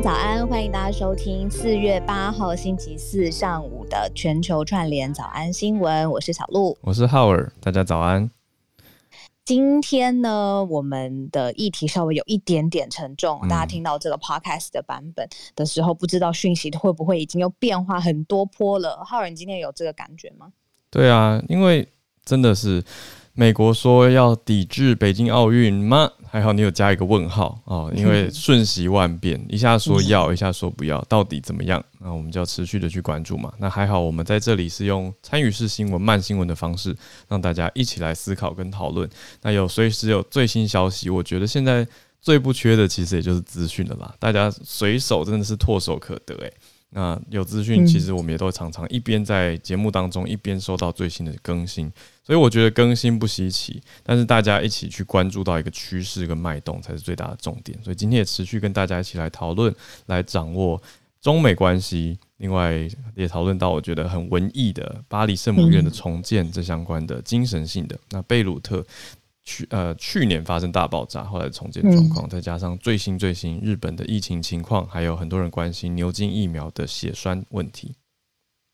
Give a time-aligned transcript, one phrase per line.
[0.00, 6.10] 家早安，欢迎大家收听四月八号星期四上午的全球串联早安新闻。
[6.10, 8.30] 我是小鹿，我是浩尔，大家早安。
[9.44, 19.04] 今天呢，我们的议题稍微有一点点沉重，嗯、大家听到这个 podcast 的版本的时候，不知道讯息会不会已经又变化很多波了。
[19.04, 20.50] 浩尔，你今天有这个感觉吗？
[20.88, 21.86] 对啊，因为
[22.24, 22.82] 真的是。
[23.32, 26.10] 美国说要抵制北京奥运吗？
[26.28, 31.82] 还好你有加一个问号哦， 因为瞬息万变，一下说要，一下说不要，到底怎么样？
[31.98, 33.52] 那我们就要持续的去关注嘛。
[33.58, 36.94] 那还好，我们在这里是用参与式新闻、慢新闻的方式，
[37.28, 39.08] 让大家一起来思考跟讨论。
[39.42, 41.86] 那有随时有最新消息，我觉得现在
[42.20, 44.14] 最不缺的其实也就是资讯了啦。
[44.20, 46.54] 大家随手真的是唾手可得诶、欸。
[46.92, 51.90] 那有资讯，其实我们也都常常一边在节目当中，一边收到最新的更新，
[52.24, 57.78] 所以我觉得更新不稀奇，但是大家一起去关注到一个趋势跟脉动才是最大的重点。
[57.82, 59.72] 所以今天也持续跟大家一起来讨论，
[60.06, 60.82] 来掌握
[61.20, 68.84] 中美关系，另外也讨论到我觉得很文艺的巴黎圣母院的重建这相关的精神性的那贝鲁特。
[69.50, 77.92] 去呃，去年发生大爆炸，后来重建状况，再加上最新最新日本的疫情情况，还有很多人关心牛津疫苗的血栓问题。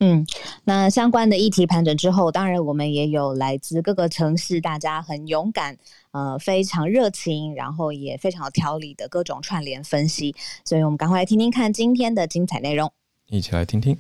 [0.01, 0.27] 嗯，
[0.65, 5.79] 那相关的议题盘整之后，当然我们也有来自各个城市，大家很勇敢，
[6.11, 10.35] 呃，非常热情，然后也非常有条理的各种串联分析。
[10.63, 12.93] 所以我们赶快来听听看今天的精彩内容，
[13.29, 13.97] 一起来听听。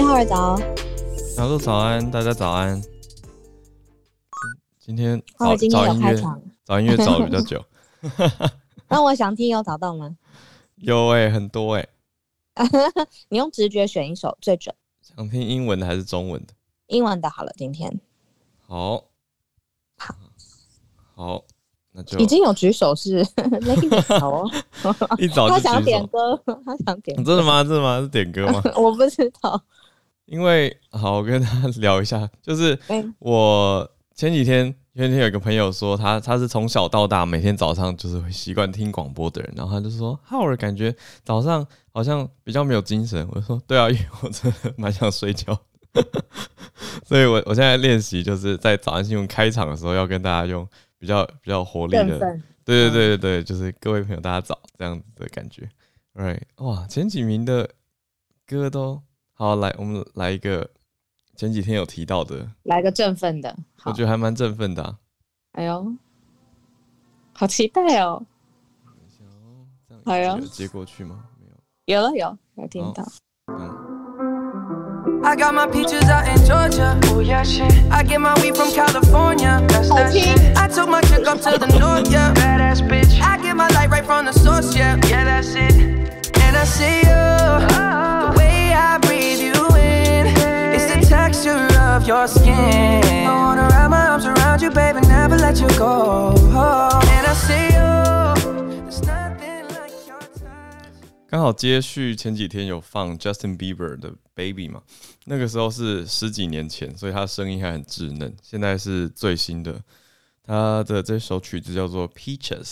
[0.00, 0.58] 嗨，浩尔早，
[1.36, 2.80] 小鹿早安，大家早安。
[4.78, 7.62] 今天早今天有开场，找音乐找的比较久。
[8.88, 10.16] 那我想听有找到吗？
[10.76, 11.86] 有哎、欸，很多哎、
[12.54, 12.66] 欸。
[13.28, 14.74] 你用直觉选一首最准。
[15.02, 16.54] 想听英文的还是中文的？
[16.86, 18.00] 英文的好了，今天。
[18.66, 19.04] 好。
[19.98, 20.14] 好。
[21.14, 21.44] 好。
[21.92, 23.82] 那就已经有举手是那个
[25.18, 27.62] 一早就他想点歌，他想点歌，真的吗？
[27.62, 28.00] 真的吗？
[28.00, 28.62] 是点歌吗？
[28.76, 29.60] 我不知道，
[30.30, 32.78] 因为好，我跟他 聊一下，就是
[33.18, 45.58] 我前几天前几天有一个朋友说他他是从小到大每天早上就是会习惯听广播的人，然后他就说浩尔感觉早上好像比较没有精神，我说对啊，因为我真的蛮想睡觉，
[47.04, 50.66] 所以我我现在练习就是在早安新闻开场的时候要跟大家用。
[51.00, 52.18] 比较比较活力的，
[52.62, 55.66] 对对对对对，就是各位朋友大家早这样子的感觉
[56.14, 56.42] ，right？
[56.56, 57.66] 哇，前几名的
[58.46, 59.00] 歌都
[59.40, 60.68] 好，来我们来一个
[61.34, 63.56] 前几天有提到的，来个振奋的，
[63.86, 64.98] 我觉得还蛮振奋的，啊。
[65.52, 65.96] 哎呦，
[67.32, 68.22] 好期待哦！
[70.04, 71.24] 这样有接过去吗？
[71.40, 71.46] 没
[71.94, 73.02] 有，有了有有听到，
[73.46, 75.24] 嗯。
[75.24, 76.98] I got my peaches out in Georgia.
[77.10, 77.72] Oh yeah, shit.
[77.90, 79.64] I get my weed from California.
[79.68, 80.54] That's that shit.
[80.54, 82.34] I took my chick up to the north, yeah.
[82.34, 83.18] Badass bitch.
[83.22, 85.00] I get my light right from the source, yeah.
[85.08, 85.72] Yeah, that's it.
[86.42, 88.39] And I see you.
[91.10, 92.54] Texture of your skin.
[92.54, 96.32] I wanna wrap my arms around you, baby, never let you go.
[96.36, 97.90] And I see you.
[98.84, 100.86] There's nothing like your touch.
[101.28, 104.82] 刚好接续前几天有放 Justin Bieber 的 Baby 嘛。
[105.24, 108.32] 那个时候是十几年前，所以他声音还很稚嫩。
[108.40, 109.82] 现在是最新的，
[110.44, 112.62] 他的这首曲子叫做《Peaches》，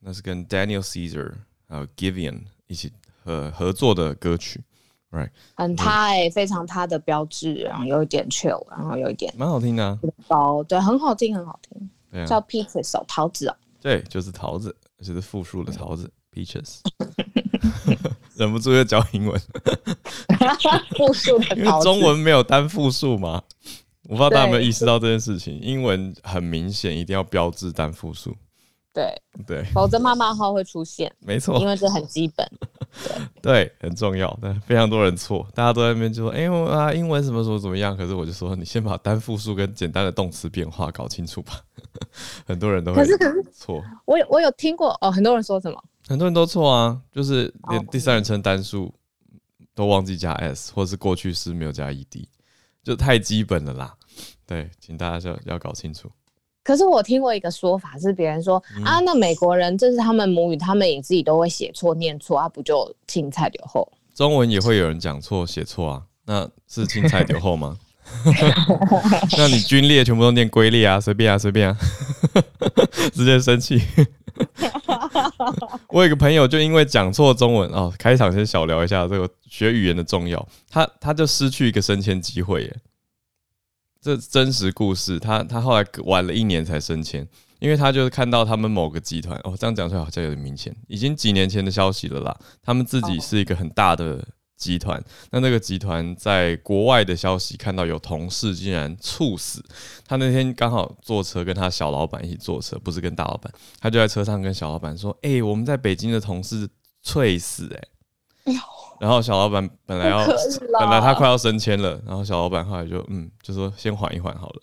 [0.00, 1.32] 那是跟 Daniel Caesar
[1.66, 2.92] 还有 Giveon 一起
[3.24, 4.62] 合合作的歌曲
[5.16, 5.30] ，Right？
[5.54, 12.26] 很他哎、欸，非常他的标志，然后有一点 chill，然后有一点蛮好听的、啊，高对，很好听，很好听。
[12.26, 16.80] 叫 Peaches 桃子哦，对，就是桃子，就是复数的桃子，Peaches。
[18.36, 19.40] 忍不住要教英文，
[20.96, 23.42] 复数的，因为中文没有单复数嘛。
[24.04, 25.58] 我不知道大家有没有意识到这件事情。
[25.60, 28.36] 英文很明显一定要标志单复数，
[28.96, 31.14] 对对，否则骂骂号会出现。
[31.20, 32.50] 没错，因为这很基本，
[33.04, 33.12] 对，
[33.68, 34.34] 对，很重要。
[34.40, 41.60] 但非常多人错，大家都在那边就说：“哎、欸，我啊，英文什么什么怎么样？”可是我就说：“你先把单复数跟简单的动词变化搞清楚吧。
[42.48, 43.04] ”很多人都会
[43.52, 43.84] 错。
[44.06, 45.84] 我有我有听过哦，很多人说什么？
[46.08, 48.94] 很多人都错啊，就是连第三人称单数
[49.74, 52.26] 都忘记加 s，或是过去式没有加 ed，
[52.82, 53.94] 就太基本了啦。
[54.46, 56.10] 对，请大家要要搞清楚。
[56.66, 63.88] 可是我听过一个说法，是别人说、嗯、啊，那美国人这是他们母语，他们也自己都会写错、念错啊，不就青菜留后？
[64.16, 67.76] 中文也会有人讲错、写错啊，那是青菜留后吗？
[69.38, 71.76] 那你军列全部都念龟列啊，随便啊，随便啊，
[73.14, 73.80] 直接生气。
[75.90, 82.76] 我有个朋友就因为讲错中文哦，开场先小聊一下这个学语言的重要，他他就失去一个升迁机会耶，
[84.06, 87.26] 这真实故事，他他后来晚了一年才升迁，
[87.58, 92.38] 因为他就是看到他们某个集团哦，这样讲出来好像有点明显，已经几年前的消息了啦。
[92.62, 94.24] 他们自己是一个很大的
[94.56, 99.60] 集团，那那个集团在国外的消息看到有同事竟然猝死，
[100.06, 106.68] 他那天刚好坐车跟他小老板一起坐车，不是跟大老板，他就在车上跟小老板说：“哎、欸，我们在北京的同事
[107.02, 107.88] 猝死、欸，
[108.44, 108.54] 哎。
[109.00, 110.26] ”然后小老板本来要，
[110.78, 114.62] 本来他快要升迁了，然后小老板后来就嗯，就说先缓一缓好了。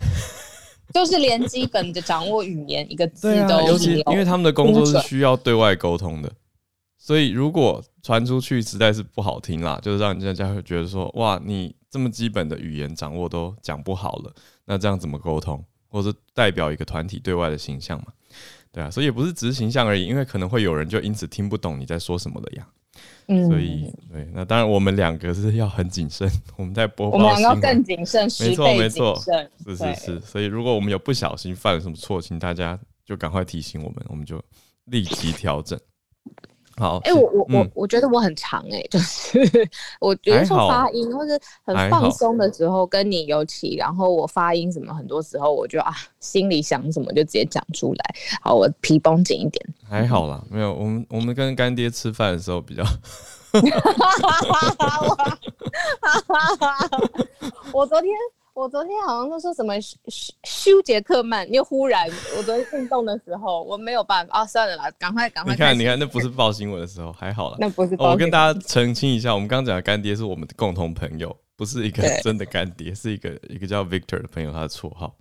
[0.92, 6.30] 就是连基本的掌握语言一个字都、啊，尤其因为他们的工作是需要对外沟通的，
[6.98, 14.32] 所以如果传出去实在是不好听啦，就是让人家会觉得说哇，你这么基本的语言掌握都讲不好了，
[14.66, 18.06] 那这样怎么沟通，或者代表一个团体对外的形象嘛？
[18.70, 22.68] 对啊，所以也不是只是形象而已，因为可能会有人就因此听不懂你在说什么的呀。
[23.26, 29.18] 嗯，所以对，那当然我们两个是要很谨慎， 我们在播报，我们两个更谨慎，没错没错，
[29.64, 34.42] 是是是，所以如果我们有不小心犯了什么错，请大家就赶快提醒我们，我们就
[34.84, 35.78] 立即调整。
[36.76, 39.38] 好，哎、欸，我我我我觉得我很长哎、欸，就是
[40.00, 48.14] 我有的时候发音或者很放松的时候，跟你尤其，然后我发音什么，很多时候我就啊，心里想什么就直接讲出来。
[48.42, 49.64] 好，我皮绷紧一点。
[49.88, 52.82] 还好啦，没有，我们我们跟干爹吃饭的时候比较。
[52.82, 53.60] 哈
[56.28, 56.90] 哈哈
[57.72, 58.10] 我昨天。
[58.54, 59.98] 我昨天好像都说什么休
[60.44, 65.52] 休杰克曼，又忽然我昨天运动的时候我没有办法啊，算了啦，赶快赶快。
[65.52, 67.56] 你看你看，那不是报新闻的时候，还好啦。
[67.58, 68.10] 那不是、哦。
[68.10, 75.14] 我跟大家澄清一下，我们刚刚讲的干爹是我们的共同朋友，不是一个真的干爹，是一个一个叫 Victor 的朋友，他的绰号。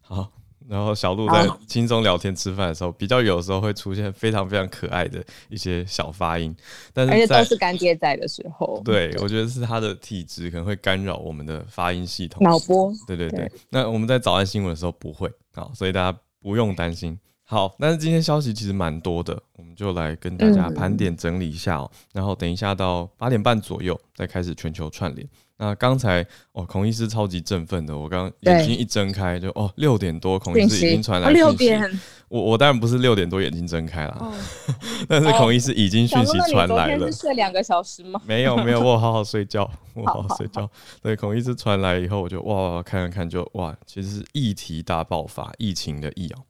[0.00, 0.28] 好。
[0.68, 6.54] 然后小鹿在轻松聊天吃饭的时候，比较有时候会出现非常非常可爱的一些小发音，
[6.92, 8.80] 但是而且都是干爹在的时候。
[8.84, 12.42] 对，我觉得是他的体质可能会干扰我们的发音系统。
[12.42, 12.92] 脑波。
[13.06, 13.52] 对对对，对。
[13.68, 17.18] 那我们在早安新闻的时候不会，好，所以大家不用担心。
[17.46, 21.90] 好，但是今天消息其实蛮多的，我们就来跟大家盘点整理一下哦。
[22.14, 25.28] 然后等一下到八点半左右再开始全球串联。
[25.56, 31.40] 那刚才哦，孔医师超级振奋的，我刚眼睛一睁开就哦，六点多，孔医师已经传来讯息。
[31.40, 34.34] 六点，我我当然不是六点多眼睛睁开了，哦、
[35.08, 37.06] 但是孔医师已经讯息传来了。
[37.06, 38.20] 哦、是睡两个小时吗？
[38.26, 40.68] 没有没有， 我好好睡觉，我好好睡觉。
[41.00, 46.42] 对，孔医师传来以后，我就哇看看看就哇，其实是议题大爆发，疫情的疫哦。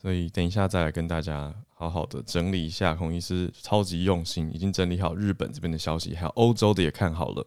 [0.00, 7.44] 所以等一下再来跟大家好好的整理一下，孔医师超级用心，已经整理好日本这边的消息，还有欧洲的也看好了。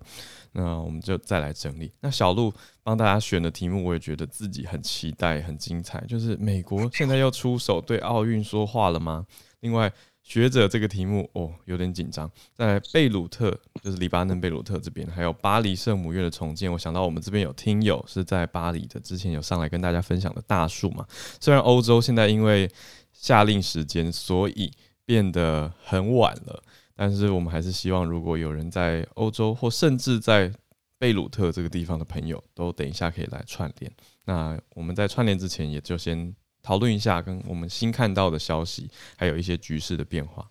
[0.58, 1.92] 那我们就再来整理。
[2.02, 2.52] 那小鹿
[2.82, 6.04] 帮大家选的题目，我也觉得自己很期待，很精彩。
[6.08, 9.24] 就是美国现在又出手对奥运说话了吗？
[9.60, 9.94] 另外，
[10.24, 12.30] 学者这个题目哦，有点紧张。
[12.56, 16.72] 在贝鲁特，就是黎巴嫩贝鲁特这边，还有巴黎圣母院的重建。
[16.72, 21.06] 我想到我们这边有听友是在巴黎的，之前有上来跟大家分享的大树嘛。
[21.40, 22.68] 虽然欧洲现在因为
[23.14, 24.72] 夏令时间，所以
[25.06, 26.64] 变得很晚了。
[26.98, 30.52] 但是我们还是希望，如果有人在欧洲或甚至在
[30.98, 33.92] 贝鲁特这个地方的朋友，都等一下可以来串联。
[34.26, 40.50] 那我们在串联之前，也就先讨论一下跟我们新看到的消息，还有一些局势的变化。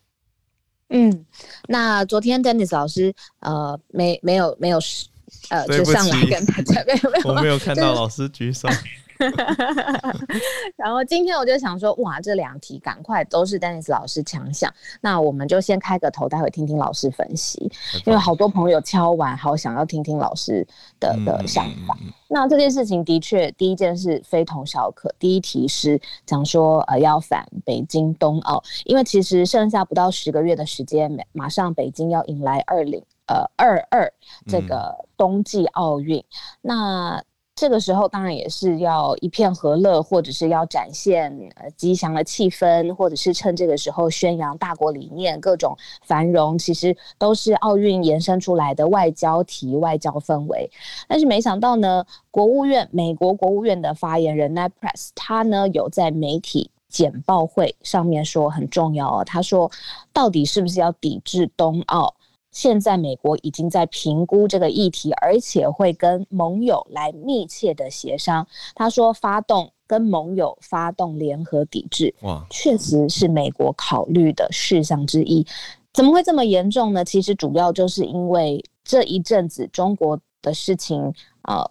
[0.91, 1.27] 嗯，
[1.67, 4.79] 那昨天 Dennis 老师呃没没有没有
[5.51, 8.69] 呃就上来跟大家没有没有，我没有看到老师举手。
[10.77, 17.71] 然后今天我就想说，哇，这两题赶快都是 Dennis 老师强项，那我们就先开个头，待会听听老师分析，
[18.05, 20.67] 因为好多朋友敲完，好想要听听老师
[21.01, 21.97] 的的想法。
[22.29, 25.15] 那这件事情的确，第一件事非同小可。
[25.19, 34.13] 第一题是讲说，呃，要反北京冬奥，因为其实剩下不到十个月的时间，马上北京要迎来二零呃二二
[34.47, 36.23] 这个冬季奥运，
[36.61, 37.23] 那。
[37.57, 50.71] 这个时候当然也是要一片和乐，或者是要展现呃吉祥的气氛，或者是趁这个时候宣扬大国理念、各种繁荣，其实都是奥运延伸出来的外交题、外交氛围。
[51.09, 59.71] 但是没想到呢，国务院美国国务院的发言人 Ned Price 他呢有在媒体简报会上面说很重要哦，他说
[60.13, 62.15] 到底是不是要抵制冬奥？
[62.57, 68.47] 现在美国已经在评估这个议题，而且会跟盟友来密切的协商。
[68.75, 75.47] 他说，发动跟盟友发动联合抵制，哇，确实是美国考虑的事项之一。
[75.93, 77.05] 怎么会这么严重呢？
[77.05, 81.63] 其实主要就是因为这一阵子中国的事情，呃，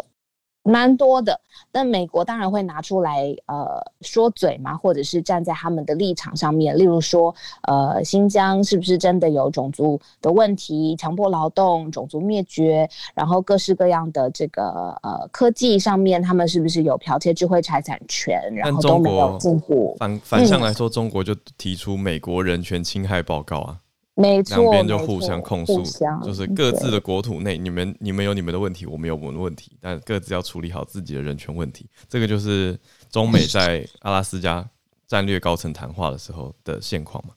[0.68, 1.40] 蛮多的，
[1.72, 7.34] 但美国当然会拿出来呃说嘴嘛，或者是站在他们的立场上面，例如说
[7.68, 19.96] 呃新疆是不是真的有种族的问题、强迫劳动、种族灭绝，然后各式各样的这个呃科技上面，他们是不是有剽窃智慧财产权，然后都没有进步。
[20.00, 23.78] 反反向来说，中国就提出美国人权侵害报告啊。
[24.16, 25.84] 没错，两边就互相控诉，
[26.24, 31.90] 就是各自的国土内，你们你们有你们的问题，我们有我们的问题，但各自要处理好自己的人权问题。
[32.08, 32.80] 这个就是
[33.12, 34.66] 中美 在阿拉斯加
[35.06, 37.34] 战略高层谈话的时候的现况嘛。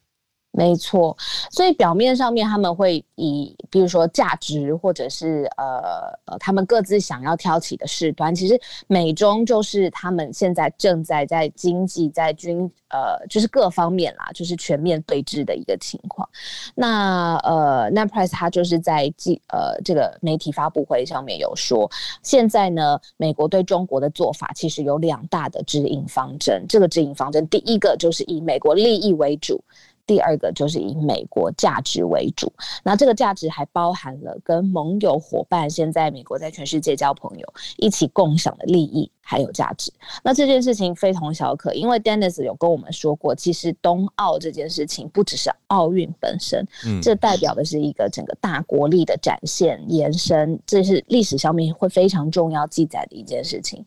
[0.58, 1.16] 没错，
[1.52, 16.28] 所以表面上面他们会以，比如说价值，或者是呃呃，他们各自想要挑起的事端，其实美中就是他们现在正在在经济、在军呃，就是各方面啦，就是全面对峙的一个情况。
[16.74, 21.88] 那呃 n a p r i s e 他就是在记呃这个媒体发布会上面有说，
[22.24, 26.66] 现在呢，美国对中国的做法其实有两大的指引方针。
[26.68, 29.62] 这个指引方针，第一个就是以美国利益为主。
[30.08, 32.50] 第二个就是以美国价值为主，
[32.82, 37.46] 那这个价值还包含了跟盟友伙伴，现在美国在全世界交朋友，
[37.76, 39.92] 一起共享的利益还有价值。
[40.22, 53.84] 那这件事情非同小可，因为 Dennis 有跟我们说过，其实冬奥这件事情不只是奥运本身，嗯，这代表的是一个整个大国力的展现延伸，这是历史上面会非常重要记载的一件事情。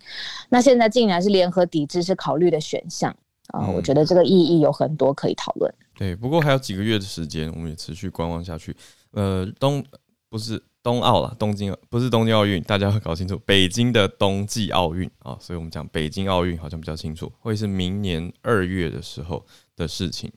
[0.50, 3.10] 那现在竟然是联合抵制是考虑的选项
[3.48, 5.74] 啊，我觉得这个意义有很多可以讨论。
[6.02, 8.76] 对，不过还有几个月的时间，我们也持续观望下去。
[9.12, 9.86] 呃，冬
[10.30, 20.32] 不是冬奥了，东京不是东京奥运，大家要搞清楚，北京的冬季奥运啊，所以我们讲北京奥运好像比较清楚，会是明年二月的时候的事情。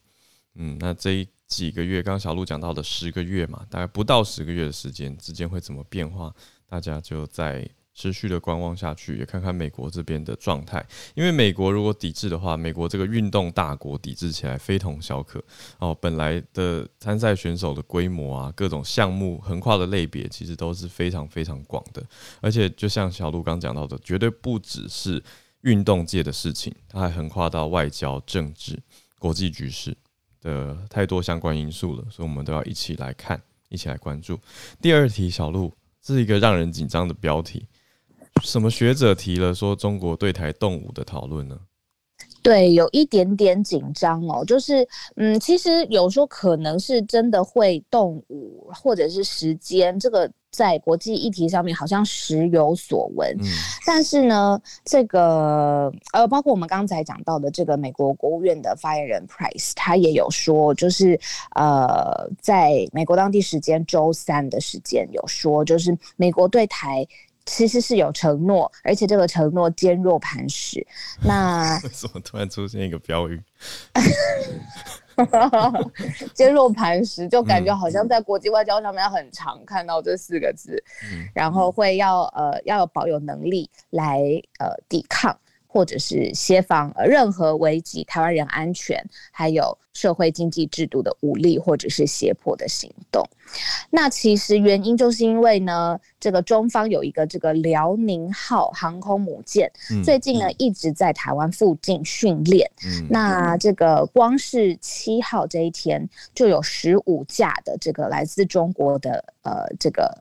[0.56, 6.30] 嗯，那这几个月，刚刚小鹿讲到的十个月嘛，大概不到十个月的时间之间会怎么变化，
[6.68, 7.66] 大家就在。
[7.94, 10.84] 持续的观望下去，也看看美国这边的状态。
[11.14, 15.42] 因为美国如果抵制的话，美国这个运动大国抵制起来非同小可
[15.78, 15.96] 哦。
[16.00, 22.04] 本来的参赛选手的规模啊，各种项目横跨的类别，其实都是非常非常广的。
[22.40, 25.22] 而且就像小鹿刚讲到的，绝对不只是
[25.60, 28.76] 运动界的事情，它还横跨到外交、政治、
[29.20, 29.96] 国际局势
[30.42, 34.36] 的太多相关因素了，所以我们都要一起来看，一起来关注。
[34.82, 35.72] 第二题，小鹿，
[36.02, 37.64] 这是一个让人紧张的标题。
[38.42, 41.58] 什么学者提了说中国对台动武的讨论呢？
[42.42, 44.86] 对，有一点点紧张哦，就是
[45.16, 53.34] 嗯，其实有时候可能是真的会动武，或者是时间这个在国际议题上面好像时有所闻。
[53.40, 53.46] 嗯，
[53.86, 61.18] 但是呢，这个呃，包括我们刚才讲到的这个美国国务院的发言人 Price，他也有说，就是
[61.54, 67.08] 呃，在美国当地时间周三的时间有说，就是美国对台。
[67.46, 70.84] 其实是有承诺，而且这个承诺坚若磐石。
[71.22, 73.42] 那 为什么突然出现一个标语？
[76.34, 80.82] 坚若磐石，就感觉好像在国际外交上面很常看到这四个字，
[81.12, 84.18] 嗯、然后会要呃要保有能力来
[84.58, 85.38] 呃抵抗。
[85.74, 93.26] 或者是协防任何危及台湾人安全，还有社会经济制度的武力或者是胁迫的行动。
[93.90, 99.68] 那其实原因就是因为呢，这个中方有一个这个辽宁号航空母舰，
[100.04, 102.70] 最近呢一直在台湾附近训练。
[103.10, 110.16] 那这个光是七号这一天就有十五架的这个来自中国的呃这个。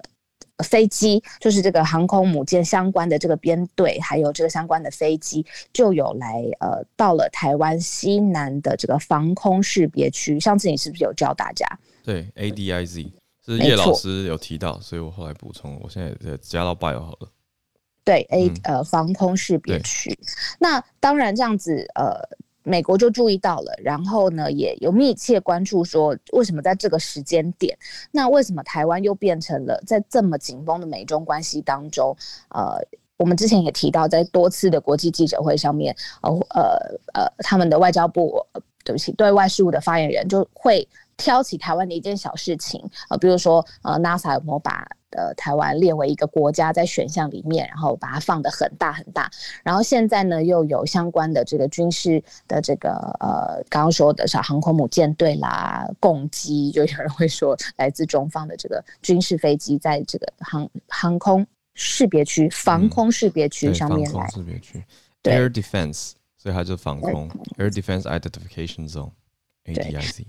[0.63, 10.39] 飞机就是这个航空母舰相关的这个编队，还有这个相关的飞机，就有来呃到了台湾西南的这个防空识别区。
[10.39, 11.67] 上次你是不是有教大家？
[12.03, 13.11] 对，ADIZ
[13.45, 17.27] 是叶老师有提到，所以我后来补充，我现在加到 bio 好了。
[18.05, 20.17] 对，A 呃防空识别区。
[20.59, 22.21] 那当然这样子呃。
[22.63, 27.77] 美国就注意到了，然后呢，也有密切关注说，为什么在这个时间点，
[28.11, 32.15] 那为什么台湾又变成了在这么紧绷的美中关系当中？
[32.49, 32.77] 呃，
[33.17, 36.61] 我们之前也提到，在多次的国际记者会上面，呃呃
[37.13, 38.45] 呃，他们的外交部，
[38.83, 40.87] 对不起，对外事务的发言人就会
[41.23, 49.31] 挑起台湾的一件小事情，呃，比如说，呃，NASA 有没有把呃，台湾列为一个国家在选项里面，然后把它放得很大很大。
[49.63, 52.89] 然后现在呢，又有相关的这个军事的这个
[53.21, 64.27] 呃，刚刚说的小航空母舰队啦，攻击，就有人会说来自中方的这个军事飞机，在这个航航空识别区、防空识别区上面来。
[64.27, 64.83] 识别区
[65.23, 70.25] ，Air Defense，所以它就防空，Air Defense Identification Zone，ADIZ。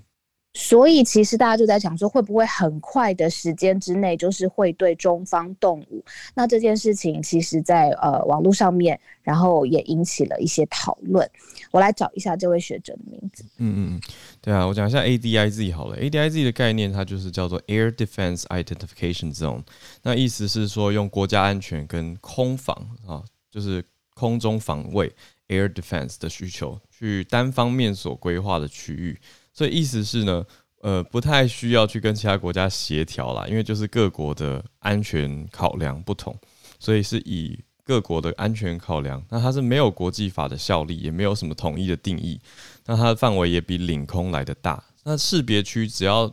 [0.56, 6.02] 所以其实大家就在想说，会不会很快的时间之内，就是会对中方动武？
[6.32, 11.28] 那这件事情其实在呃网络上面，然后也引起了一些讨论。
[11.72, 13.44] 我来找一下这位学者的名字。
[13.58, 14.00] 嗯嗯嗯，
[14.40, 15.98] 对啊，我讲一下 ADIZ 好了。
[15.98, 19.64] ADIZ 的概念它就是叫做 Air Defense Identification Zone，
[20.02, 23.84] 那意思是说用国家安全跟空防啊，就是
[24.14, 25.12] 空中防卫
[25.48, 29.18] Air Defense 的需求，去单方面所规划的区域。
[29.54, 30.44] 所以意思是呢，
[30.82, 36.36] 呃，不太需要去跟其他国家协调啦，因为就是各国的安全考量不同，
[36.80, 39.24] 所以是以各国的安全考量。
[39.30, 42.40] 那它是没有国际法的效力，也没有什么统一的定义。
[42.84, 44.82] 那它的范围也比领空来的大。
[45.04, 46.30] 那识别区只要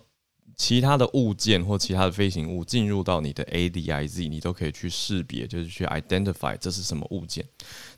[0.55, 7.45] 其他的物件或其他的飞行物进入到你的 ADIZ，你都可以去识别，就是去 identify 这是什么物件。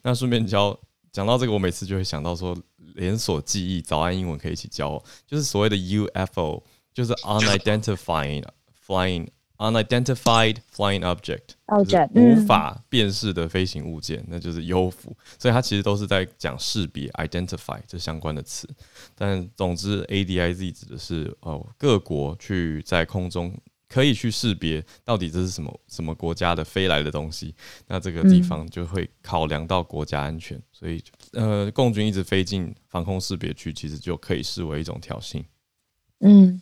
[0.02, 0.78] 那顺便教。
[1.14, 2.58] 讲到这个，我每次就会想到说，
[2.96, 8.44] 连锁记忆早安英文可以一起教，就是所谓的 UFO，就是 unidentified
[8.86, 9.28] flying
[9.58, 11.54] unidentified flying object，
[12.16, 15.16] 无法辨识的飞行物件，那就是 UFO。
[15.38, 18.68] 所以它其实都是在讲识别 identify 这相关的词。
[19.14, 23.56] 但总之，ADIZ 指的是哦，各国去在空中。
[23.94, 27.54] 可以去识别到底这是什么什么国家的飞来的东西，
[27.86, 31.00] 那这个地方就会考量到国家安全，所以
[31.34, 35.44] 呃，共军一直飞进防空识别区，其实就可以视为一种挑衅。
[36.22, 36.60] 嗯。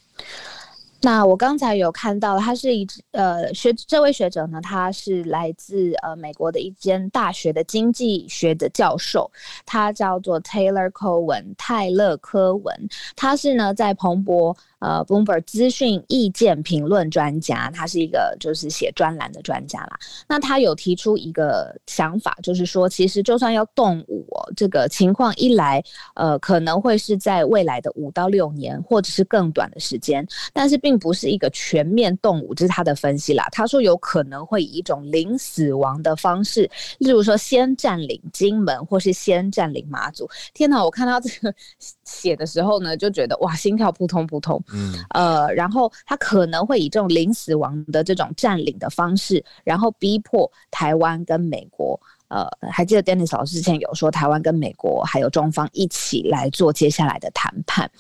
[1.04, 9.32] 那我刚才有看到，他是一呃学这位学者呢，他是来自呃美国的一间大学的经济学的教授，
[9.66, 19.98] 他叫做 Taylor Cowen 泰勒科文，他是呢在彭博呃 b l o m b e r 资讯意见评论专家，他是一个就是写专栏的专家啦。
[20.28, 25.84] 那他有提出一个想法，就是说其实就算要动武，这个情况一来，
[26.14, 30.24] 呃可能会是在未来的五到六年，或者是更短的时间，
[30.54, 30.92] 但是并。
[30.92, 33.48] 并不是一个全面动武，这是他的分析啦。
[33.50, 40.30] 他说有可能会以一种零死亡的方式，例如说先占领金门，或是先占领马祖。
[40.54, 41.56] 天哪，我看到这个
[42.04, 44.62] 写的时候呢，就觉得哇，心跳扑通扑通。
[44.74, 52.00] 嗯，呃，然后他可能会以这种零死亡的这种占领的方式，然后逼迫台湾跟美国。
[52.30, 57.92] 呃，还记得 Dennis 老师之前有说，台湾跟美国还有中方一起来做接下来的谈判。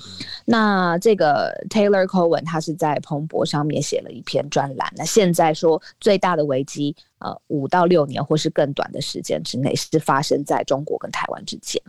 [0.45, 4.89] 那这个 Taylor Cohen 他是在彭博上面写了一篇专栏。
[4.95, 11.81] 那现在说最大的危机，呃，五到六年或是更短的时间之内，是发生在中国跟台湾之间。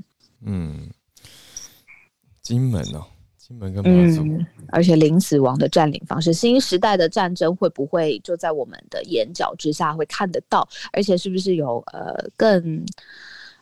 [0.45, 0.91] 嗯，
[2.43, 3.05] 金门哦。
[3.85, 10.69] 嗯，而且零死亡的占领方式，新时代的战争会不会就在我们的眼角之下会看得到？
[10.93, 12.85] 而且是不是有呃更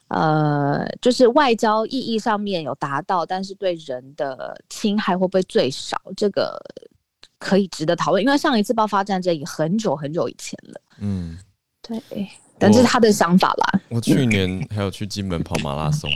[0.08, 5.96] 呃，就是外交意义上面有达到，但是对人的侵害会不会最少？
[6.16, 6.60] 这个
[7.38, 10.80] 可以值得讨论，因为上一次爆发战争已很久很久以前了。
[10.98, 11.38] 嗯，
[11.80, 13.80] 对，但是他的想法啦。
[13.88, 16.10] 我，我去年还有去金门跑马拉松。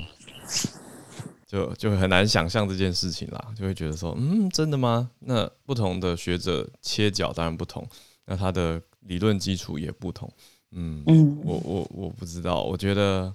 [1.54, 5.08] 就就很难想象这件事情啦，就会觉得说，嗯，真的吗？
[5.20, 7.86] 那不同的学者切角当然不同，
[8.24, 10.28] 那他的理论基础也不同，
[10.72, 11.40] 嗯，嗯。
[11.44, 13.32] 我我我不知道，我觉得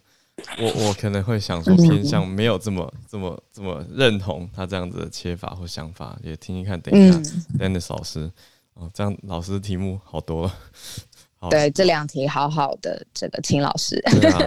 [0.58, 8.30] 我我可能会想说偏向没有这么这么这么认同他这样子的切法或想法，也听听看，等一下、嗯、Dennis 老师
[8.74, 10.46] 哦，这样老师的题目好多。
[10.46, 10.54] 了，
[11.40, 11.50] 好。
[11.50, 14.44] 对，这两题好好的，这个秦老师，啊、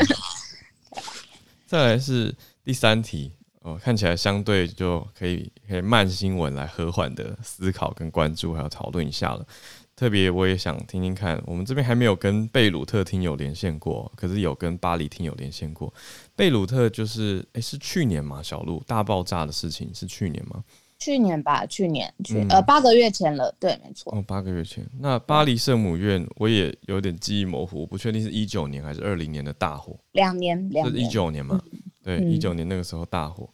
[1.66, 3.32] 再来是第三题。
[3.62, 9.46] 哦，看起来相对就可以可以慢新闻来和缓的思考跟关注，还有讨论一下了。
[9.94, 15.92] 特别我也想听听看，我们这边还没有跟贝鲁特听友连线过，可是有跟巴黎听友连线过。
[16.34, 18.42] 贝鲁特就是，诶、欸，是去年吗？
[18.42, 20.64] 小鹿大爆炸的事情是去年吗？
[20.98, 24.12] 去年吧，去年，去、嗯、呃八个月前了，对，没错。
[24.16, 24.84] 哦，八个月前。
[24.98, 29.96] 那巴黎圣母院我也有点记忆模糊，不确定是一九年还是二零年的大火。
[30.12, 31.60] 两年，两年，是一九年嘛？
[31.70, 33.48] 嗯对，一九年那个时候大火，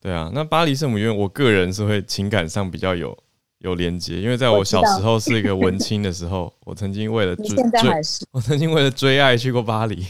[0.00, 3.16] 对啊，那巴黎圣母院，我个人是会情感上比较有
[3.58, 7.90] 有连接，因为在我小时候是一个文青的时候，我，我曾经为了追追，
[8.30, 10.04] 我曾经为了追爱去过巴黎，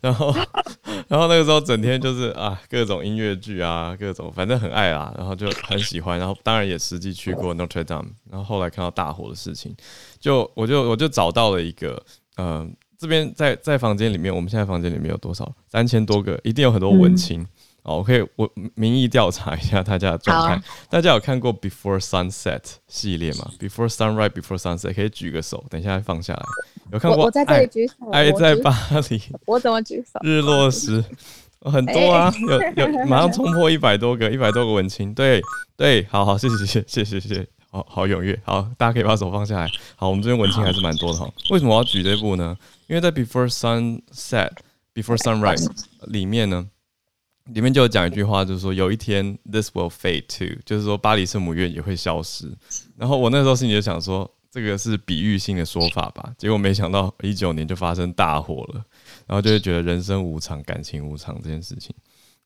[0.00, 0.32] 然后
[1.08, 9.74] 然后那个时候整天就是啊各种音乐剧啊，各种反正很爱啦，然后就很喜欢，然后当然也实际去过 Notre Dame，然后后来看到大火的事情，
[10.20, 12.00] 就我就我就找到了一个
[12.36, 12.46] 嗯。
[12.46, 15.50] 呃这边在在房间里面，我们现在房间里面有多少？
[15.66, 17.42] 三千多个，一定有很多文青。
[17.82, 20.54] 好、嗯，我可以我民意调查一下大家的状态。
[20.54, 26.42] 啊、大家有看过 Before Sunset 系列吗？Before Sunrise, Before Sunset，可以举个手，等一下放下来。
[26.92, 27.24] 有看过？
[27.24, 27.94] 我在这里举手。
[28.12, 28.70] 爱在巴
[29.08, 29.22] 黎。
[29.46, 30.20] 我怎么举手？
[30.22, 31.02] 日落时，
[31.64, 32.30] 很多啊，
[32.76, 35.14] 有有马上冲破一百多个，一百多个文青。
[35.14, 35.40] 对
[35.74, 37.48] 对，好好，谢谢谢谢谢谢谢。
[37.70, 39.70] 好好踊跃，好，大家可以把手放下来。
[39.94, 41.32] 好，我们这边文青还是蛮多的哈。
[41.50, 42.56] 为什么我要举这部呢？
[42.88, 44.50] 因为在 Before Sunset、
[44.92, 45.68] Before Sunrise
[46.08, 46.68] 里面呢，
[47.44, 52.52] 里面就有讲一句话，就是说有一天 This will fade too，就是说巴黎圣母院也会消失。
[52.96, 56.32] 然后我那时候心里就想说，这个是比喻性的说法吧。
[56.36, 58.84] 结果没想到一九年就发生大火了，
[59.28, 61.94] 然后就会觉得人生无常、感情无常这件事情。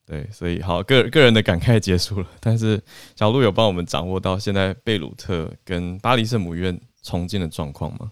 [0.05, 2.79] 对，所以好个个人的感慨结束了，但是
[3.15, 8.11] 小鹿有帮我们掌握到现在贝鲁特跟巴黎圣母院重建的状况吗？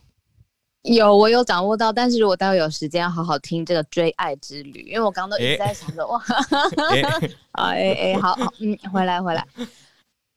[0.81, 6.19] 有，我有掌握到，但是如果待会有时间，要好好听这个追爱之旅，因为我刚刚都一直在想着、欸、哇，
[7.51, 9.45] 啊哎哎，好，好，嗯，回来回来，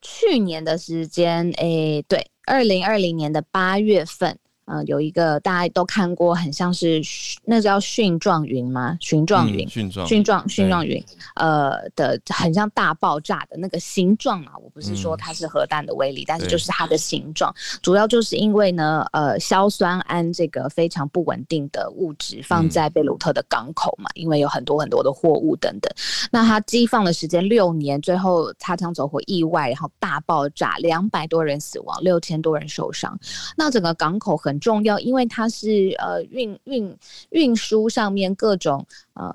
[0.03, 4.38] 去年的时间，哎、欸，对，二零二零年的八月份。
[4.66, 7.00] 嗯、呃，有一个大家都看过，很像是
[7.44, 8.96] 那叫蕈状云吗？
[9.00, 11.02] 蕈状云，蕈状，蕈状，蕈状云，
[11.35, 14.52] 呃的很像大爆炸的那个形状啊。
[14.62, 25.92] 我不是说它是核弹的威力，嗯、但是就是它的形状，主要就是因为呢，呃，硝酸铵这个非常不稳定的物质放在贝鲁特的港口嘛，嗯、因为有很多很多的货物等等。
[26.31, 33.18] 那它机放的时间六年，最后擦枪走火意外，然后大爆炸，两百多人死亡，六千多人受伤。
[33.57, 36.97] 那整个港口重要，因为它是呃运运
[37.31, 39.31] 运输上面各种呃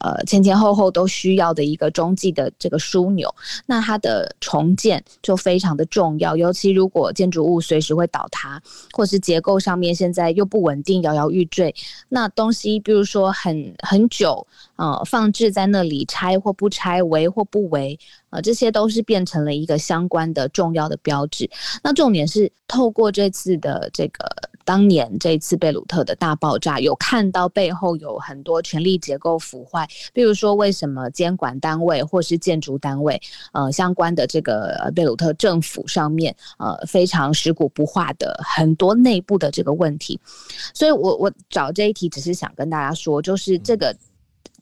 [0.00, 3.34] 呃前前后后都需要的一个中继的这个枢纽，
[3.66, 8.60] 那它的重建就非常的重要，尤其如果建筑物随时会倒塌，
[8.92, 11.74] 或是结构上面现在又不稳定，摇摇欲坠，
[12.08, 17.98] 那东西比如说很很久呃放置在那里，拆或不拆，围或不围。
[18.30, 21.48] 呃，这些都是变成了一个相关的重要的标志。
[21.84, 24.28] 那重点是透过这次的这个
[24.64, 29.88] 当年这次贝鲁特的大爆炸，有看到背后有很多权力结构腐坏。
[30.12, 33.20] 比如说，为什么监管单位或是建筑单位，
[33.52, 40.18] 呃，相关的这个贝鲁特政府上面，呃，非常食古不化的很多内部的这个问题。
[40.72, 43.96] 所以我我找这一题，只是想跟大家说，就是这个。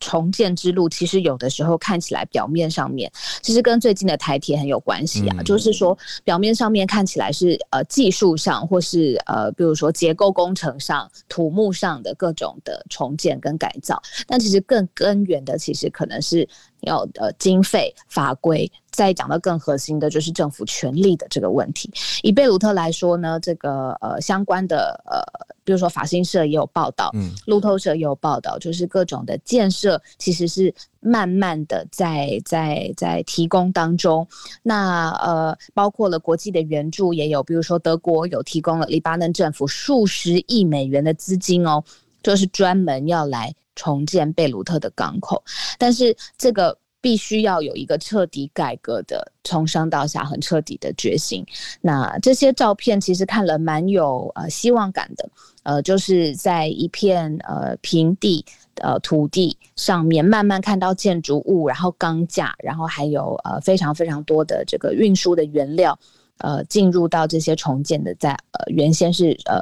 [0.03, 3.11] 重建之路其实有的时候看起来表面上面，
[3.41, 5.37] 其实跟最近的台铁很有关系啊。
[5.39, 16.47] 嗯、就是说表面上面看起来是呃技术上或是呃比如说结构工程上、土木上的各种的重建跟改造，但其实更根源的其实可能是
[16.83, 18.71] 要呃经费法规。
[18.91, 21.91] 再讲到更核心的就是政府权力的这个问题。
[22.23, 25.19] 以贝鲁特来说呢，这个呃相关的呃，
[25.65, 34.29] 比如说法新社也有报道，嗯，路透社也有报道，就是各种的建设其实是慢慢的在在在提供当中。
[34.63, 41.83] 那呃，包括了国际的援助也有，比如说德国有提供了黎巴嫩政府数十亿美元的资金哦，
[42.23, 45.43] 就是专门要来重建贝鲁特的港口。
[45.79, 46.77] 但是这个。
[47.03, 51.45] 必须要有一个彻底改革的，从上到下很彻底的决心。
[51.81, 55.29] 那这些照片其实看了蛮有呃希望感的，
[55.65, 58.45] 呃，就是在一片呃平地
[58.77, 65.99] 呃土地上面，慢慢看到建筑物，然后钢架，然后还有呃非常非常多的这个运输的原料，
[66.39, 69.59] 呃，进入到这些重建的在呃原先是呃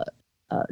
[0.48, 0.62] 呃。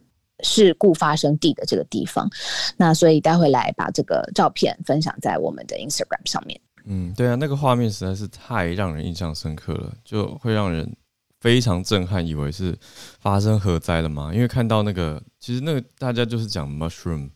[0.45, 2.31] 事故发生地的这个地方，
[2.77, 6.61] 那所以待会来把这个照片分享在我们的 Instagram 上面。
[6.85, 10.91] 嗯，对啊，那个画面实在是太让人印象深刻了，就会让人
[11.41, 12.75] 非常震撼，以为是
[13.21, 14.33] 发生核灾了吗？
[14.33, 17.29] 因为看到那个，其实那个大家就是讲 mushroom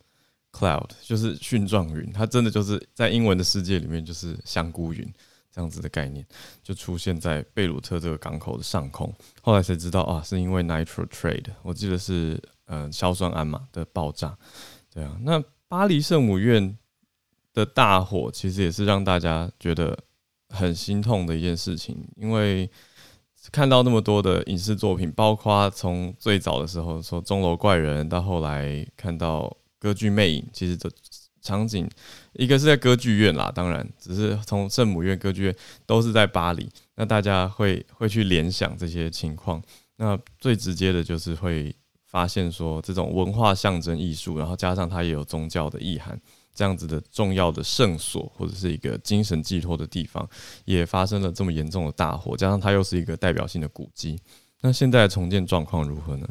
[0.53, 5.07] cloud，就是蕈状云，它真的就是在英文的世界里面就是香菇云
[5.55, 6.25] 这样子的概念，
[6.63, 9.13] 就出现在贝鲁特这个港口的上空。
[9.43, 12.41] 后来才知道啊，是因为 nitrate，我记得是。
[12.67, 14.39] 嗯，硝酸铵嘛的爆炸，
[14.95, 16.79] 对啊，那巴黎圣母院
[17.53, 19.99] 的大火其实也是让大家觉得
[20.49, 22.71] 很心痛的一件事情，因为
[23.51, 30.91] 看到那么多的影视作品，包括从最早的时候说钟楼怪人，到后来看到歌剧魅影，其实的
[31.43, 31.87] 场景
[32.35, 39.61] 一个是在歌剧院啦，当然只是从圣母院歌剧院都是在巴黎，那大家会会去联想这些情况，
[39.97, 41.75] 那最直接的就是会。
[42.13, 46.17] 发现说这种文化象征艺术，然后加上它也有宗教的意涵，
[46.55, 50.29] 这样子的重要的圣所或者是一个精神寄托的地方，
[50.67, 54.21] 也发生了这么严重的大火，加上它又是一个代表性的古迹，
[54.61, 56.29] 那现在重建状况如何呢？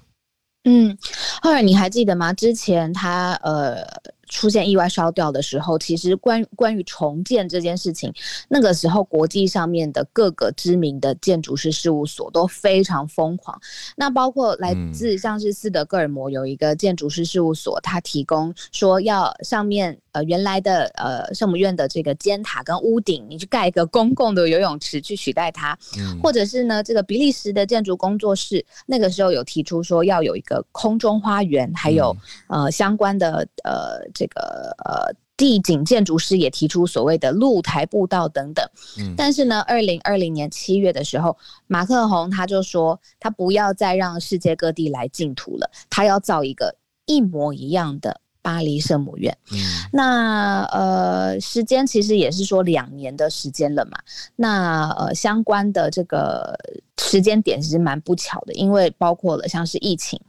[0.65, 0.96] 嗯，
[1.41, 2.32] 后来你还记得吗？
[2.32, 3.84] 之前他呃。
[4.32, 8.12] 出现意外烧掉的时候，其实关关于重建这件事情，
[8.48, 13.60] 那个时候国际上面的各个知名的建筑师事务所都非常疯狂。
[13.96, 32.15] 那包括来自像是斯德哥尔摩有一个建筑师事务所，他提供说要上面呃原来的呃圣母院的这个尖塔跟屋顶，你去盖一个公共的游泳池去取代它，嗯、或者是呢这个比利时的建筑工作室那个时候有提出说要有一个空中花园，还有、
[32.47, 35.13] 嗯、呃相关的呃这个呃。
[35.38, 38.63] 地景建筑师也提出所谓的露台步道等等，
[39.00, 46.76] 嗯，但是呢，二零二零年七月的时候，马克宏他就说他不要再让世界各地来净土了，他要造一个
[47.08, 49.36] 一模一样的巴黎圣母院。
[49.51, 49.58] 嗯，
[49.91, 53.97] 那呃，时间其实也是说两年的时间了嘛。
[54.36, 56.58] 那呃，相关的这个
[56.99, 60.19] 时间点其实蛮不巧的，因为包括了像是疫情。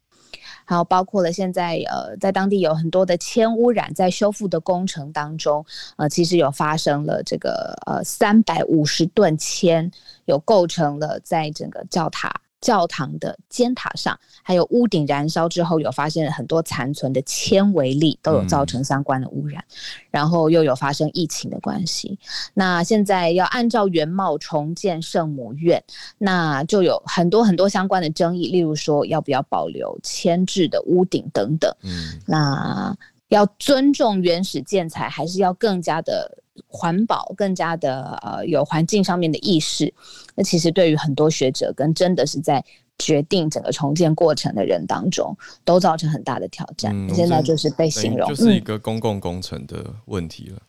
[0.65, 9.91] 还有包括了现在呃，在当地有很多的铅污染，在修复的工程当中，呃，其实有发生了这个呃三百五十吨铅
[10.27, 12.33] 有构成了在整个教塔。
[12.63, 19.63] 教堂的尖塔上，还有屋顶燃烧之后，有发现很多残存的纤维粒，都有造成相关的污染。
[19.69, 19.77] 嗯、
[20.11, 22.19] 然后又有发生疫情的关系，
[22.55, 25.83] 那现在要按照原貌重建圣母院，
[26.17, 31.71] 那就有很多很多相关的争议，例如说要不要保留铅制的屋顶等等。
[31.83, 32.97] 嗯，那
[33.29, 36.39] 要尊重原始建材，还是要更加的？
[36.67, 39.93] 环保更加的呃有环境上面的意识，
[40.35, 42.65] 那其实对于很多学者跟真的是在
[42.99, 46.95] 决定整个重建过程的人当中，都造成很大的挑战。
[46.95, 50.57] 嗯、现在就是被形容就是一个公共工程的问题了。
[50.57, 50.69] 嗯、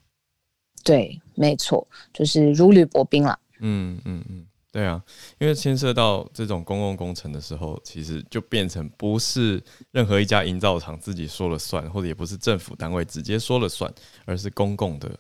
[0.84, 3.38] 对，没错，就是如履薄冰了。
[3.60, 5.02] 嗯嗯嗯，对啊，
[5.38, 13.94] 因为牵涉到这种公共工程的时候，其实就变成不是任何一家营造厂自己说了算，或者也不是政府单位直接说了算，
[14.26, 15.12] 而是公共的。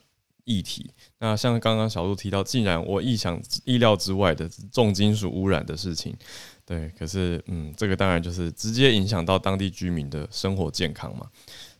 [0.46, 6.16] 议题，那像刚刚小鹿提到，竟然我意想意料之外的重金属污染的事情，
[6.66, 11.28] 对，可是嗯，这个当然就是直接影响到当地居民的生活健康嘛，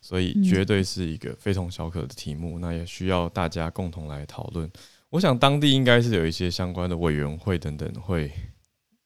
[0.02, 4.72] 所以绝对是一个非同小可的题目，那也需要大家共同来讨论。
[5.10, 8.32] 我想当地应该是有一些相关的委员会等等会。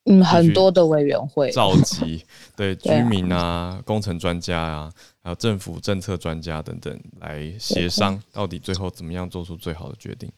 [0.07, 2.23] 嗯，很多的委员会召集，
[2.55, 4.91] 对 居民啊、啊工程专家啊，
[5.21, 10.31] 还有政府政策专家等等来协商，到底最后怎么样做出最好的决定。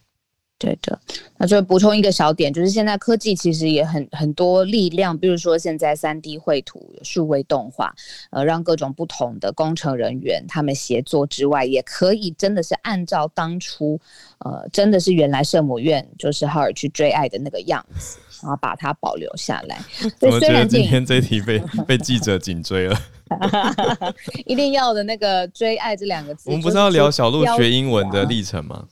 [0.58, 1.00] 对的，
[1.38, 7.96] 那就补充一个小点，就是现在科技其实也很很多力量，比如说现在三 D 绘图、数位动画，
[8.32, 13.98] 呃，让各种不同的工程人员他们协作之外，也可以真的是按照当初，
[14.40, 18.18] 呃，真的是原来圣母院就是哈尔去追爱的那个样子。
[18.42, 19.80] 然后把它保留下来。
[20.20, 23.00] 所以我觉得今天这一题被被记者紧追了。
[24.46, 26.50] 一定要的那个“追爱”这两个字。
[26.50, 28.86] 我们不是要聊小鹿学英文的历程吗？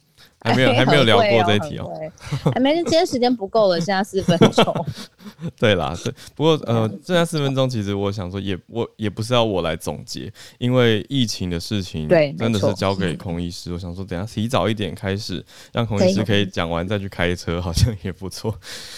[0.51, 1.91] 还没有，还没有聊过这一题哦。
[2.53, 4.85] 还没，今天时间不够了，剩下四分钟。
[5.59, 13.73] 对啦，对，不过呃，剩下四分钟，其实我想说也，也我也不是要我来总结，因为疫情的事情，对，真的是交给孔医师。
[13.73, 18.57] 我想说，等下提早一点开始，让孔医师可以讲完再去开车，好像也不错。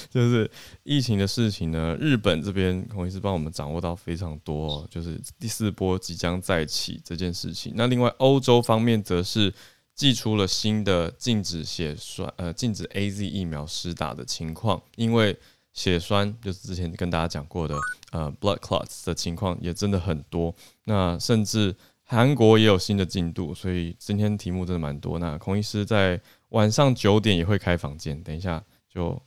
[0.10, 0.50] 就是
[0.84, 7.74] 疫情的事情呢，日本这边孔医师帮我们掌握到非常多，就是第四波即将再起这件事情。
[7.76, 9.52] 那另外欧洲方面则是。
[10.00, 15.38] 祭出了新的禁止血栓，呃，禁止 AZ 疫苗施打的情况，因为
[15.74, 17.78] 血栓就是之前跟大家讲过的，
[18.14, 20.56] 呃，blood clots 的情况也真的很多。
[20.86, 25.20] 那甚至韩国也有新的进度，所以今天题目真的蛮多。
[25.20, 26.18] 那孔医师在
[26.52, 29.22] 晚上九点也会开房间，等一下就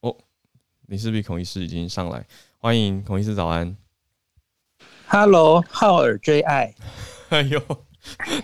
[0.00, 0.16] 哦，
[0.86, 3.76] 林氏璧孔医师已经上来，欢迎孔医师早安。
[5.06, 6.74] Hello，浩尔追爱。
[7.28, 7.62] 哎呦，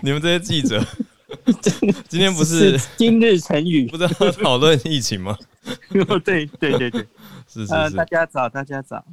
[0.03, 0.85] 你们这些记者。
[2.09, 5.37] 今天不是，是今日成语，不是要讨论疫情吗？
[6.25, 6.47] 对对
[6.79, 7.01] 对对，
[7.47, 9.05] 是是是、呃，大家早，大家早，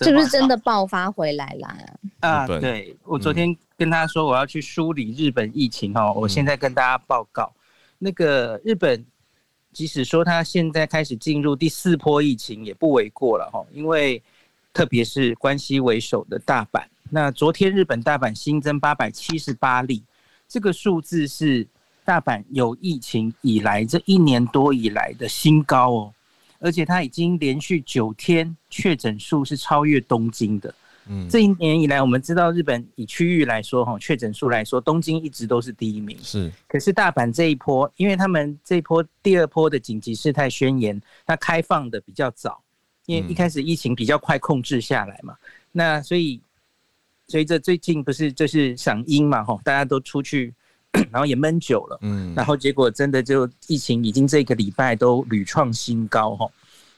[0.00, 1.76] 是不是真的爆发回来了？
[2.20, 7.52] 啊，对，我昨天跟他说我要去梳理日本疫情哦，嗯、我现在跟大家报告，
[7.98, 9.04] 那个日本
[9.72, 14.22] 即使说他现在开始进入第四波疫情也不为过了哈，因为
[14.72, 20.02] 特别是关西为首的大阪，那昨天日本大阪新增八百七十八例。
[20.50, 21.64] 这个数字是
[22.04, 26.14] 大阪有疫情以来这一年多以来的新高哦，
[26.58, 30.74] 而且它已经连续九天确诊数是超越东京的。
[31.06, 36.18] 嗯，这一年以来，我们知道日本以区域来说，哈，确诊数来说，东京一直都是第一名。
[36.20, 42.60] 是，可是大阪这一波，因为他们这一波第二波的紧急事态宣言，它开放的比较早，
[43.06, 45.36] 因为一开始疫情比较快控制下来嘛，
[45.70, 46.40] 那所以。
[47.30, 50.52] 随着最近不是就是赏樱嘛，吼，大家都出去，
[51.12, 56.50] 然后也闷久了，嗯，然后结果真的就疫情已经这个礼拜都屡创新高，吼。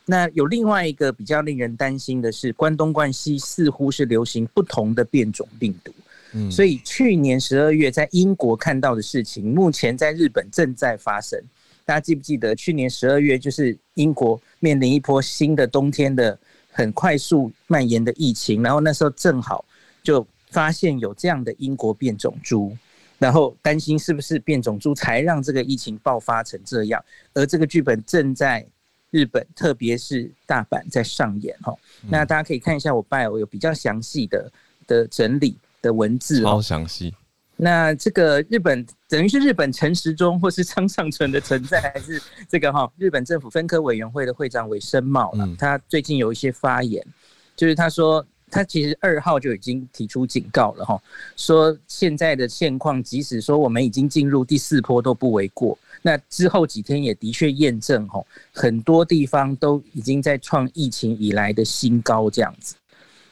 [0.06, 5.92] 那有另外一个比较令人担心的是，关东关西似乎是流行不同的变种病毒，
[6.32, 11.38] 嗯，所以去年十二月在英国看到的事情，目前在日本正在发生。
[11.84, 16.38] 大家记不记得去年十二月就是英国面临一波新的冬天的
[16.70, 19.62] 很快速蔓延的疫情，然后那时候正好
[20.02, 22.76] 就发现有这样的英国变种株，
[23.18, 27.02] 然后担心是不是变种株才让这个疫情爆发成这样，
[27.34, 28.66] 而这个剧本正在
[29.10, 31.74] 日本，特别是大阪在上演哈。
[32.08, 34.52] 那大家可以看一下我 bio 有比较详细的
[34.86, 37.14] 的整理的文字，好详细。
[37.54, 47.06] 那这个日本等于是日本陈时中或是张尚存的存在，还是这个哈日本政府分科委员会的会长尾生茂，他最近有一些发言，
[47.54, 51.02] 就是他说他其实二号就已经提出警告了哈，
[51.36, 55.76] 说现在的现况，即使说我们已经进入第四波都不为过。
[56.02, 62.74] 那之后几天也的确验证哈，很多地方都已经在创疫情以来的新高这样子。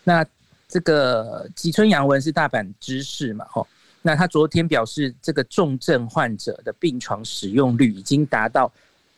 [0.05, 0.25] 那
[0.67, 3.45] 这个吉村洋文是大阪知事嘛？
[3.51, 3.67] 吼，
[4.01, 8.73] 那他昨天表示，这个重症患者的病床使用率已经达到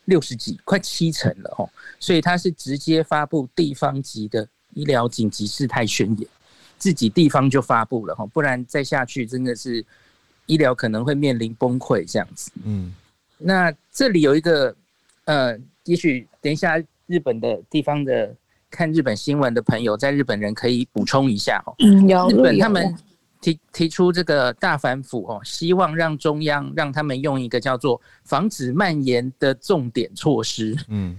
[0.06, 6.28] 六十几，快七成了吼，所以他是直接发布地方级的医疗紧急事态宣言，
[6.78, 9.84] 自己地方就发布了哈，不然再下去真的是
[10.46, 12.50] 医疗可能会面临崩溃这样子。
[12.64, 12.94] 嗯，
[13.38, 14.74] 那这里有一个
[15.24, 18.34] 呃，也许等一下日本的地方的。
[18.74, 21.74] 看日本新闻的朋友，在日本人可以补充一下哈。
[21.80, 22.96] 嗯，有日本他们
[23.38, 30.74] 提提出这个大反腐哦，希望让中央让他们用一个叫做防止蔓延的重点措施。
[30.88, 31.14] 嗯，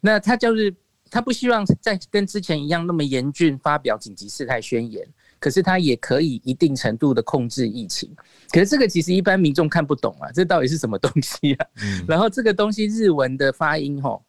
[0.00, 0.74] 那他就是
[1.10, 5.06] 他不希望再跟之前一样那么严峻，发表紧急事态宣言，
[5.38, 8.10] 可是他也可以一定程度的控制疫情。
[8.50, 11.66] 可是这个其实一般民众看不懂啊，这到底是什么东西啊？
[11.82, 14.22] 嗯， 然后这个东西日文的发音吼，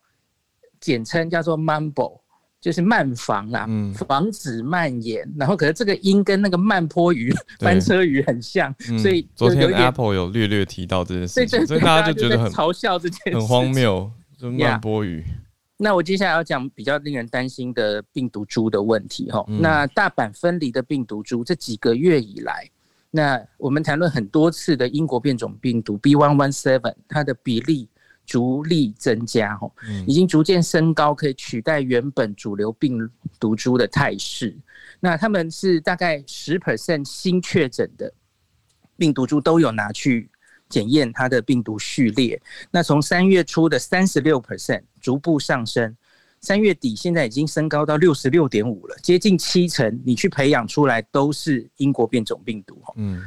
[0.79, 2.19] 简称叫做 “mumble”，。
[2.61, 3.65] 就是慢防啊，
[3.95, 5.25] 防止蔓延。
[5.37, 15.23] 然后，可是这个音跟那个慢坡鱼、 翻车鱼很像，所以昨天 Apple 有略略提到这件事情，所以大家就觉得很嘲笑这件事，很荒谬，就慢波鱼。
[15.81, 19.45] 那我接下来要讲比较令人担心的病毒株的问题哈。
[19.47, 22.69] 那大阪分离的病毒株这几个月以来，
[23.09, 27.87] 那我们谈论很多次的英国变种病毒 B.1.1.7，它的比例。
[28.25, 29.73] 逐利增加，吼，
[30.05, 34.55] 已经逐渐升高，可以取代原本主流病毒株的态势。
[34.99, 38.13] 那他们是大概十 percent 新确诊的
[38.97, 40.29] 病毒株都有拿去
[40.69, 42.39] 检验它的病毒序列。
[42.69, 45.95] 那从三月初的三十六 percent 逐步上升，
[46.41, 50.01] 三月底现在已经升高到六十六点五了，接近七成。
[50.05, 53.21] 你去培养出来都是英国变种病毒，嗯，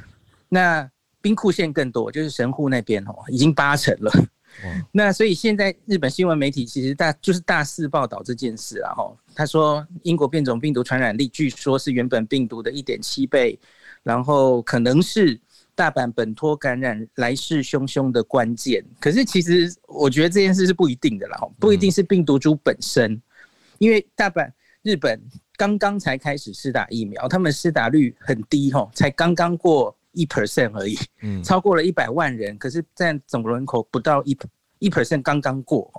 [0.48, 4.12] 那兵库县更多，就是神户那边哦，已经八成了。
[4.92, 13.58] 那所以现在日本新闻媒体其实大就是大肆报道这件事啊，哈，他说英国变种病毒传染力据说是原本病毒的一点七倍，
[14.02, 15.40] 然后可能是
[15.74, 18.84] 大阪本托感染来势汹汹的关键。
[19.00, 23.20] 可是其实我觉得这件事是不一定的啦，不一定是病毒株本身，
[23.78, 24.50] 因为大阪
[24.82, 25.20] 日本
[25.56, 29.96] 刚刚才开始施打疫苗，他们施打率很低吼，才刚刚过。
[30.14, 34.36] 一 percent 而已，嗯，超过了一百万人，可是占总人口不到一
[34.78, 35.90] 一 percent，刚刚过。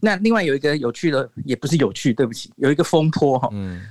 [0.00, 3.82] 那另外有一个有趣的，也不是有趣，对不起，有一个风波哈，嗯，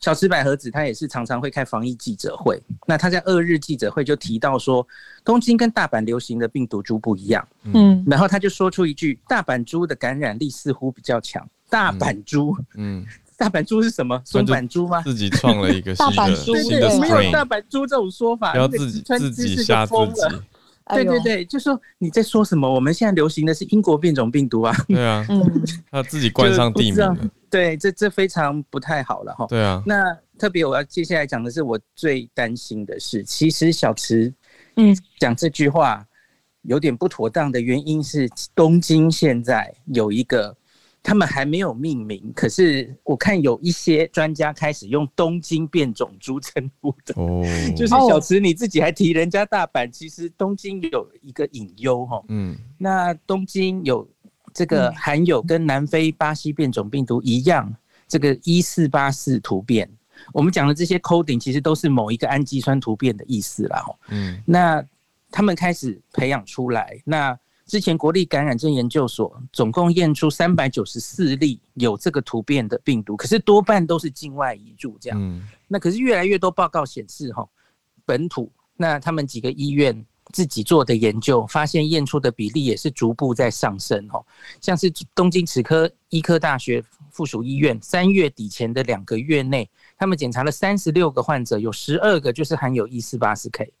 [0.00, 4.86] 小池百合子她也是常常会开防疫记者会，那她在二日记者会就提到说，
[5.24, 13.00] 东京跟大阪流行的病毒株不一样，嗯，然后他就说出一句，大阪株的感染力似乎比较强，大阪株，嗯。
[13.00, 13.06] 嗯
[13.38, 14.18] 大阪猪是什么？
[14.24, 15.02] 松阪猪吗？
[15.02, 20.22] 自己创了一个新的新的 strain，没有大阪猪这种说法，不要自己自己吓自己。
[20.94, 22.72] 对对对，就说你在说什么？
[22.72, 24.74] 我们现在流行的是英国变种病毒啊！
[24.86, 25.26] 对啊，
[25.90, 27.30] 他自己冠上地名。
[27.50, 29.46] 对，这这非常不太好了哈。
[29.48, 34.32] 对啊，那特别我要接下来讲的是我最担心的是，其实小池
[34.76, 36.06] 嗯讲这句话
[36.62, 40.56] 有点不妥当的原因是，东京现在有一个。
[41.06, 47.14] 他们还没有命名，可是我看有一些专家开始用东京变种株称呼的。
[47.14, 47.44] 哦，
[47.76, 52.20] 就是小池你自己还提人家大阪，其实东京有一个隐忧哈。
[52.26, 54.04] 嗯，那东京有
[54.52, 57.72] 这个含有跟南非巴西变种病毒一样，
[58.08, 59.88] 这个一四八四突变。
[60.32, 63.84] 我们讲的这些 coding 其实都是某一个氨基酸突变的意思啦。
[64.08, 64.84] 嗯，那
[65.30, 67.38] 他们开始培养出来，那。
[67.66, 75.18] 之前国立感染症研究所总共验出三百九十四例有这个突变的病毒，可是多半都是境外移入这样。
[75.20, 77.44] 嗯，那可是越来越多报告显示，哈，
[78.04, 84.24] 本土那他们几个医院自己做的研究，发现验出的比例也是逐步在上升哦。
[84.60, 93.72] 像是东京齿科医科大学附属医院三月底前的两个月内，他们检查了三十六个患者，有十二个就是含有 E 四八四 K。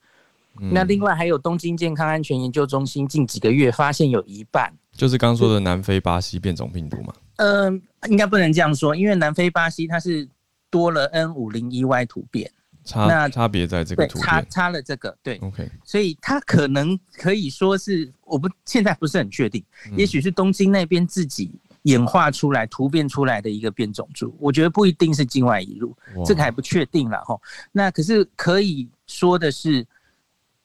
[0.60, 7.12] 那另外还有东京健康安全研究中心近几个月发现有一半，就是刚说的南非巴西变种病毒嘛？
[7.36, 10.28] 嗯、呃，应该不能这样说，因为南非巴西它是
[10.70, 12.50] 多了 N 五零一 Y 突变。
[12.84, 19.60] 差那差别在这个图差差了这个对，OK，所以它可能可以说是我不现在不是很确定，
[19.96, 21.50] 也许是东京那边自己
[21.82, 27.36] 演化出来突变出来的一个变种株，我觉得不一定是境外引入，这个还不确定了哈。
[27.72, 29.84] 那可是可以说的是，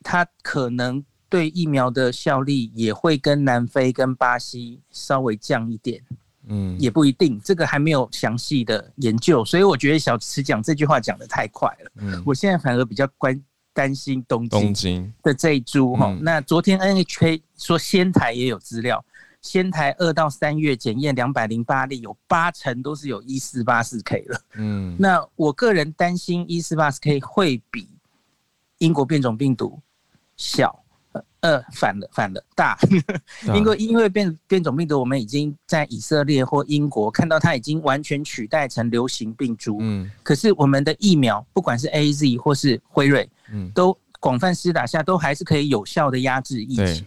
[0.04, 6.02] 它可能对疫苗的效力也会跟南非跟巴西稍微降一点。
[6.48, 11.92] 嗯，也不一定，这个还没有详细的研究，所以我觉得小池讲这句话讲的太快了。
[11.98, 13.40] 嗯，我现在反而比较关
[13.74, 16.18] 担心东京的这一株哈。
[16.20, 19.06] 那昨天 NHK 说仙台也有资料，
[19.44, 24.42] 仙台二到三月检验两百零八例，有八成都是有一四八四 K 了。
[24.56, 27.88] 嗯，那我个人担心一四八四 K 会比
[28.80, 29.80] 英国变种病毒
[30.42, 30.76] 小。
[31.42, 32.78] 呃，反了，反了，大，
[33.54, 39.80] 因为因为变变种病毒，我们已经在以色列或英国看到它已经完全取代成流行病株。
[39.82, 47.04] 嗯，可是我们的疫苗，不管是 AZ 或是辉瑞，嗯，都广泛施打下，都还是可以有效的压制疫情。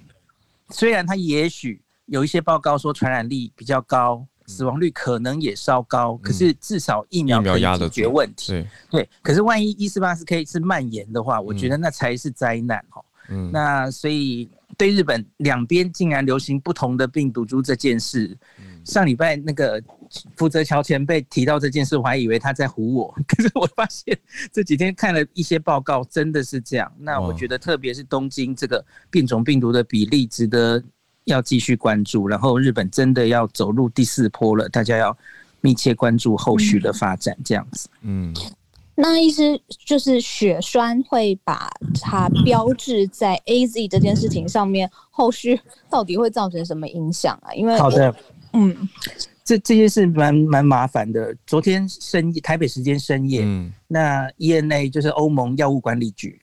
[0.71, 8.53] 虽然它也许有一些报告说传染力比较高，死亡率可能也稍高，可是至少疫苗可以解决问题。
[8.53, 13.01] 对，对，可是万一一四八四 K 是蔓延的话，我觉得那才是灾难哈。
[13.01, 13.14] 嗯，
[13.53, 18.37] 那所以对日本两边竟然流行不同的病毒株这件事，
[18.85, 19.83] 上礼拜那个
[20.37, 24.19] 福泽乔前辈提到这件事，我还以为他在唬我， 可是我发现
[24.53, 26.93] 这几天看了一些报告，真的是这样。
[26.99, 30.83] 那我觉得特别是东京这个变种病毒的比例值得
[31.25, 35.17] 要继续关注，然后日本真的要走入第四波了，大家要
[35.61, 37.89] 密切关注后续的发展，这样子。
[38.03, 38.35] 嗯。
[38.97, 39.43] 那意思
[39.85, 41.69] 就是血栓会把
[42.01, 47.53] 它标志在 AZ 这件事情上面，后续到底会造成什么影响啊？
[47.55, 48.15] 因为好的，
[48.53, 48.89] 嗯，
[49.45, 51.37] 这这件事蛮蛮麻烦的。
[51.45, 56.41] 昨天深夜，台北时间深夜，嗯，那 E N A 就是欧盟药物管理局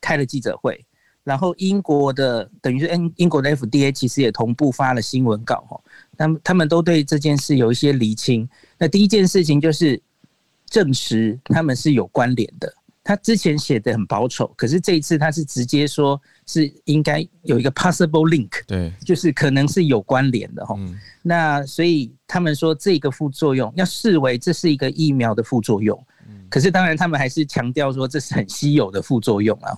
[0.00, 0.86] 开了记者会，
[1.24, 5.80] 然后英国的等于是英英国的 FDA 其实也同步发了新闻稿哈，
[6.16, 8.48] 他们他们都对这件事有一些厘清。
[8.78, 10.00] 那第一件事情就是。
[10.72, 12.72] 证实他们是有关联的。
[13.04, 20.74] 他之前写的很保守，可是这一次他是直接说是应该有一个 possible link，对，就是可能是有关联的哈。
[20.78, 26.00] 嗯、那所以他们说这个副作用要视为这是一个疫苗的副作用。
[26.26, 29.74] 嗯、可是当然他们还是强调说这是很稀有的副作用啊。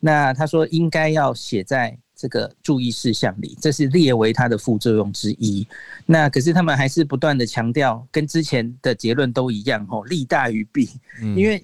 [0.00, 1.96] 那他说应该要写在。
[2.22, 5.66] 这个注意事项里，这是列为它的副作用之一。
[6.06, 10.88] 那可是他们还是不断的强调，跟之前的结论都一样，吼，利大于弊。
[11.34, 11.60] 因为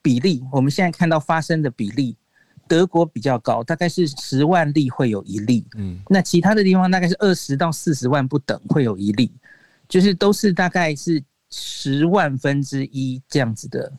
[0.00, 2.16] 比例，我们现在看到发生的比例，
[2.68, 5.66] 德国比较高，大概是十万例会有一例。
[5.74, 9.32] 嗯，那其他的地方大概是二十到四十万不等会有一例，
[9.88, 11.20] 就是都是大概是
[11.50, 13.92] 十万分之一这样子的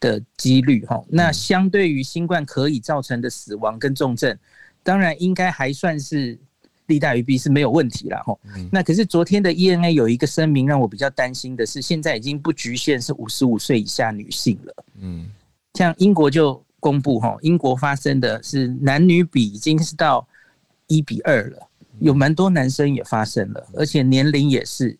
[0.00, 1.04] 的几率，哈。
[1.06, 4.34] 那相对于新冠可以造成的死亡跟重症。
[4.88, 6.38] 当然应该还算是
[6.86, 8.34] 利大于弊是没有问题了哈。
[8.72, 14.84] 那可是昨天的 ENA 有一个声明让我比较担心的是，现在已经不局限是五十五岁以下女性了。
[15.02, 15.28] 嗯，
[15.74, 20.26] 像英国就公布哈，英国发生的是男女比已经是到
[20.86, 21.68] 一比二了，
[21.98, 24.98] 有蛮多男生也发生了，而且年龄也是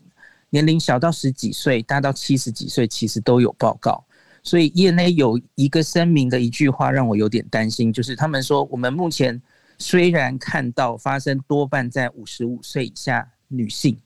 [0.51, 4.05] 年龄小到十几岁，大到七十几岁，其实都有报告。
[4.43, 9.41] 所以 ENA 有一个声明的一句话让我有点担心，就是他们说我们目前。
[9.79, 13.97] 虽然看到发生多半在五十五岁以下女性，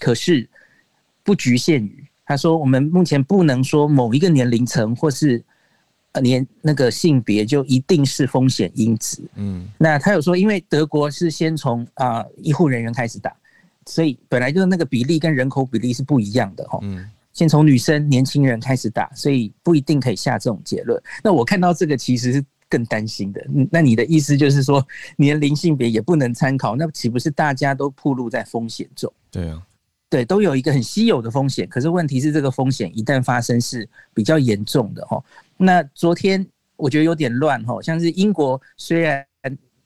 [0.00, 0.48] 可是
[1.22, 2.04] 不局限于。
[2.24, 5.42] 他说，我们目前不能说某一个年龄层或是
[6.22, 9.22] 年那个性别就一定是风险因子。
[9.36, 13.32] 嗯，那他有说，因为德国是先从啊医护人员开始打，
[13.86, 16.78] 所以本来就是那个比例跟人口比例是不一样的哈。
[16.82, 21.00] 嗯，先从女生年轻人开始打，所以不一定可以下这种结论。
[21.22, 22.44] 那我看到这个其实是。
[22.72, 24.82] 更担心的，那你的意思就是说，
[25.18, 29.12] 年龄性别也不能参考，那岂不是大家都暴露在风险中？
[29.30, 29.62] 对啊，
[30.08, 35.22] 对，都有一个很稀有的风险，可是问题是这个风险一旦发生是比较严重的哈。
[35.58, 36.46] 那昨天
[36.76, 39.22] 我觉得有点乱哈，像是英国虽然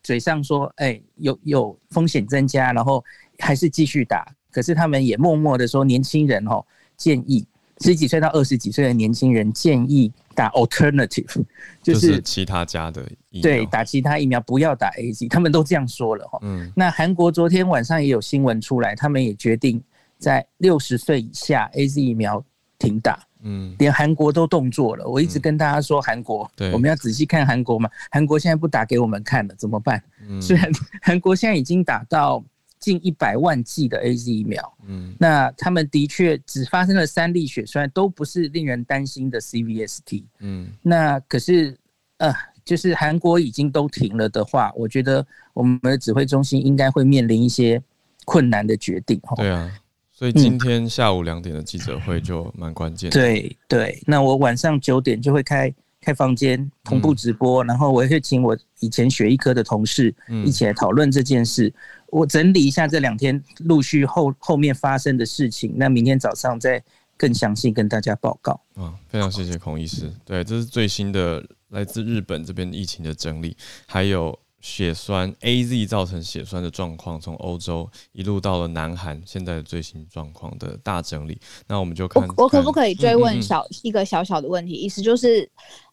[0.05, 3.05] 嘴上说哎有有风险增加，然后
[3.41, 6.65] 还是继续打，可是他们也默默的说年轻人哈
[6.97, 7.45] 建议
[7.81, 11.45] 十几岁到二十几岁的年轻人建议打 alternative，
[11.83, 16.39] 就是、就是其他家的疫苗，对，打其他疫苗，不要打 AZ，他们都这样说了哈。
[16.43, 19.83] 嗯，那韩国昨天晚上也有新闻出来，他们也决定
[20.19, 22.45] 在六十岁以下 AZ 疫苗
[22.79, 23.19] 停打。
[23.43, 25.07] 嗯，连韩国都动作了。
[25.07, 27.89] 我一直跟大家说，韩国，对，我们要仔细看韩国嘛。
[28.11, 30.03] 韩国现在不打给我们看了，怎么办？
[30.29, 30.71] 嗯，虽然
[31.01, 32.45] 韩国现在已经打到。
[32.87, 41.77] 近一百万剂的 AZ 疫苗，嗯，那他们的确只发生了三例血栓，都不是令人担心的 CVST，嗯，那可是
[42.19, 42.33] 呃，
[42.65, 47.83] 就是韩国已经都停了的话，我觉得我们的指挥中心应该会面临一些
[48.25, 49.69] 困难的决定，对啊，
[50.13, 60.15] 所以今天下午两点的记者会就蛮关键的，对对，那我晚上九点就会开开房间同步直播，嗯，然后我也会请我以前血液科的同事
[60.45, 61.75] 一起来讨论这件事。
[62.09, 66.83] 我整理一下这两天陆续后后面发生的事情，那明天早上再
[67.17, 68.61] 更详细跟大家报告。
[68.75, 70.13] 啊，非常谢谢孔医师。
[70.25, 81.41] 对，这是最新的来自日本这边疫情的整理，还有血栓 AZ 造成血栓的状况，从欧洲一路到了南韩，现在的最新状况的大整理。
[81.67, 84.73] 那我们就看，我，我可不可以追问小嗯嗯一个小小的问题？
[84.73, 85.51] 意思就是。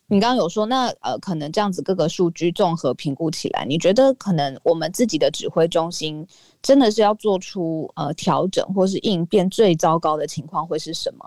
[0.07, 6.25] 你刚刚有说，那呃，可能这样子各个数据综合评估起来，你觉得可能我们自己的指挥中心
[6.61, 11.25] 真的是要做出呃调整，或是应变最糟糕的情况会是什么？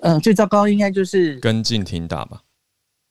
[0.00, 2.40] 嗯、呃，最糟糕应该就是跟进停打吧。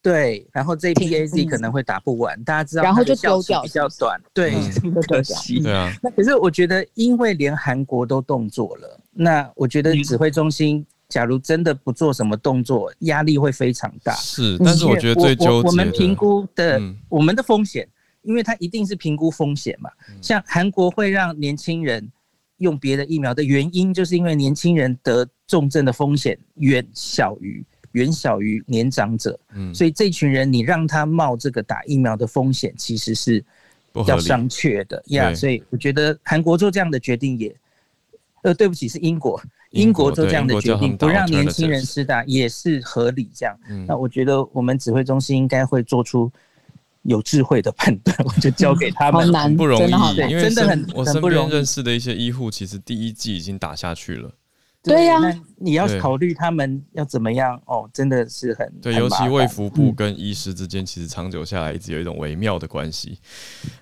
[0.03, 5.61] 对，然后这一批 AZ 可能会打不完，大家知道，然后就丢掉，比较短，对，嗯、可惜。
[5.61, 5.93] 对啊。
[6.01, 10.85] 那可是我觉得，因为连韩国都动作了，那我觉得指挥中心、嗯。
[11.11, 14.13] 假如真的不做什么动作，压力会非常大。
[14.13, 17.85] 是，但是我觉得最纠结的，我，我们评估的、嗯、我们的风险，
[18.21, 19.89] 因为它一定是评估风险嘛。
[20.21, 22.09] 像韩国会让年轻人
[22.59, 29.37] 用别的疫苗的原因，就是因为年轻人得重症的风险远小于远小于年长者。
[29.53, 33.43] 嗯，所以这群人你让他冒这个打疫苗的风险，其实是
[33.91, 35.29] 比较商榷的呀。
[35.29, 37.53] Yeah, 所以我觉得韩国做这样的决定也，
[38.43, 39.41] 呃，对不起，是英国。
[39.71, 43.29] 英国做这样的决定，不让年轻人施打也是合理。
[43.33, 43.57] 这样，
[43.87, 46.31] 那我觉得我们指挥中心应该会做出
[47.03, 48.15] 有智慧的判断。
[48.25, 54.31] 我就交给他们，很不容易，因为真的很我身边认识的一些医护，其实第一季已经打下去了。
[54.83, 58.95] 对呀、啊，你要考虑他们要怎么样哦，真的是很对。
[58.95, 63.19] 尤其卫福部跟医师之间，其实长久下来一直有一种微妙的关系。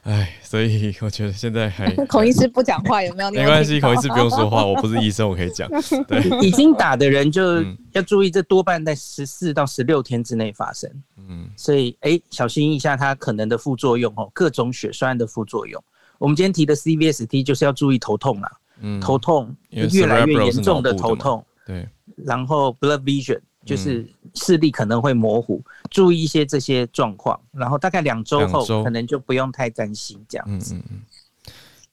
[0.03, 3.31] 哎，所以我觉得现在还 孔医师不讲话有没有？
[3.31, 5.69] 没关系，孔医师不用说话，我不是医生，我可以讲。
[6.05, 10.91] 对，已经打的人就要注意，这多半在十四到十六天之内发生。
[11.15, 15.81] 嗯，所以哎、欸，小心一下它可能的副作用哦，各种血栓的副作用。
[16.17, 18.51] 我们今天提的 CVST 就是要注意头痛啦。
[18.81, 21.87] 嗯，头痛越来越严重的头痛，对，
[22.25, 30.75] 然后 blood vision 就是视力可能会模糊，嗯、注意一些这些状况，然后大概两周后可能就不用太担心这样子。
[30.75, 31.01] 嗯嗯嗯，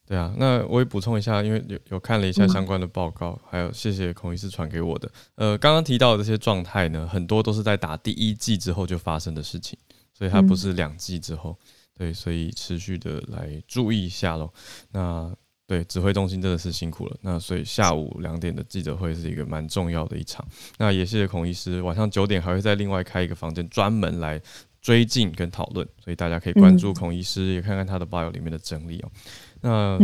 [0.07, 5.11] 对啊，那我也补充一下，因为有有看了一下相关的报告，嗯、还有谢谢孔医师传给我的。
[5.35, 9.77] 呃，刚刚提到的这些状态呢，很多都是在打第一剂之后就发生的事情，
[10.13, 11.67] 所以它不是两剂之后，嗯、
[11.97, 14.51] 对，所以持续的来注意一下喽。
[14.91, 15.35] 那。
[15.67, 17.17] 对，指挥中心真的是辛苦了。
[17.21, 20.47] 那所以下午两点的记者会是一个蛮重要的一场。
[20.77, 24.41] 那也谢谢孔医师，晚上九点还会再另外开一个房间，专门来
[24.81, 25.85] 追进跟讨论。
[26.01, 29.11] 所以大家可以关注孔医师，嗯、也看看他的 bio 里面的整理哦。
[29.59, 29.99] 那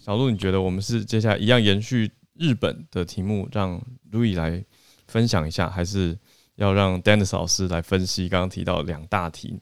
[0.00, 3.82] 小路，你觉得我们是接下来一样延续日本的题目，让
[4.12, 4.64] Louis 来
[5.08, 6.16] 分享一下，还是
[6.54, 9.60] 要让 Dennis 老师来分析刚刚提到两大题？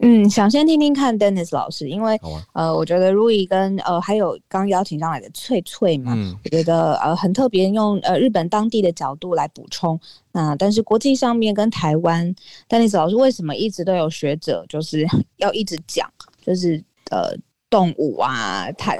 [0.00, 2.16] 嗯，想先听听看 Dennis 老师，因为、
[2.52, 9.98] 啊、呃，我觉得 Rui 跟呃还有刚邀请上来的翠翠嘛，嗯、我觉得呃很特别，用呃日本当地的角度来补充。
[10.32, 12.34] 那但是国际上面跟台湾
[12.68, 15.06] ，Dennis 老师为什么一直都有学者就是
[15.38, 16.06] 要一直讲，
[16.44, 16.76] 就是
[17.10, 17.34] 呃
[17.70, 18.94] 动物啊，它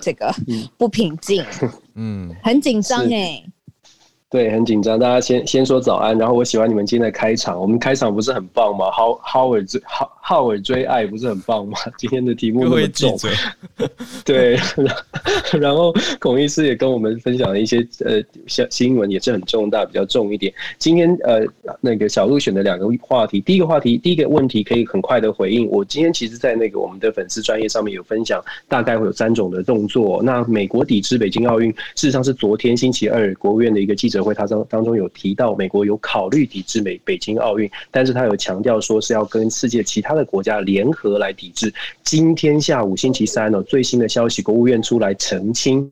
[0.00, 0.32] 这个
[0.78, 1.44] 不平静，
[1.96, 3.42] 嗯，很紧张哎。
[4.28, 4.98] 对，很紧张。
[4.98, 7.60] 大家先先说早安，然后我喜欢你们今天的开场。
[7.60, 8.90] 我们开场不是很棒吗？
[8.90, 11.78] 浩浩尔追浩浩尔追爱不是很棒吗？
[11.96, 13.16] 今天的题目那么重，
[14.26, 14.58] 对。
[15.60, 20.52] 然后孔医师也跟我们分享了一些呃新新闻，也是很重大，比较重一点。
[20.76, 21.44] 今天呃
[21.80, 25.68] 那个小鹿选的两个话题，第一个话题，第一个问题可以很快的回应。
[25.70, 30.20] 我今天其实，在那个我们的粉丝专业上面有分享，大概会有三种的动作。
[30.20, 34.15] 那美国抵制北京奥运，事实上是昨天星期二国务院的一个记者。
[34.22, 41.72] 会他当当中有提到，美国有考虑抵制美北京奥运，但是他有强调说是要跟世界其他的国家联合来抵制。
[42.04, 45.90] 今天下午星期三呢，最新的消息，国务院出来澄清。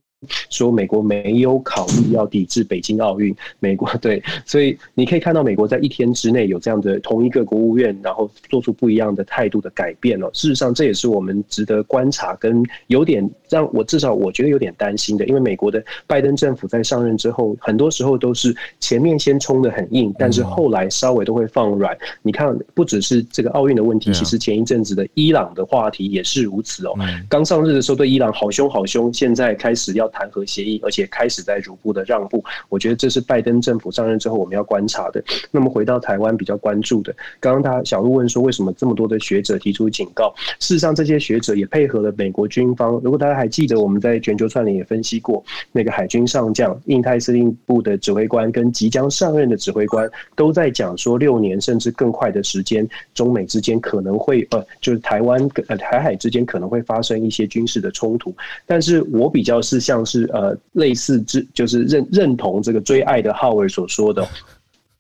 [0.51, 3.35] 说美国没有考虑要抵制北京奥运。
[3.61, 10.31] 美国 对，所以你可以看到美国在一天之内有这样的同一个国务院，然后做出不一样的态度的改变了。
[10.33, 21.97] 事实上，这也是我们值得观察跟有点让我至少我觉得有点担心的，因为美国的拜登政府在上任之后，很多时候都是前面先冲的很硬，但是后来稍微都会放软。
[22.23, 26.95] 你看，不只是这个奥运的问题，其实前一阵子的伊朗的话题也是如此哦。
[27.29, 32.43] 刚上任的时候对伊朗好凶好凶，现在开始要谈和协议，而且开始在逐步的让步。
[32.69, 35.23] 我觉得这是拜登政府上任之后我们要观察的。
[35.51, 40.33] 那么回到台湾比较关注的，刚刚他小路问说，为什么这么多的学者提出警告？
[40.61, 42.93] 事实上，这些学者也配合了美国军方。
[43.03, 58.35] 如果大家还记得，我们在全球串联也分析过，那个海军上将、印太司令部的指挥官跟即将上任的指挥官都在讲说，六年甚至更快的时间，中美之间可能会呃，就是台湾跟呃台海之间可能会发生一些军事的冲突。
[58.67, 64.27] 但是我比较是像像是呃类似之，就是认认同这个追爱的浩尔所说的。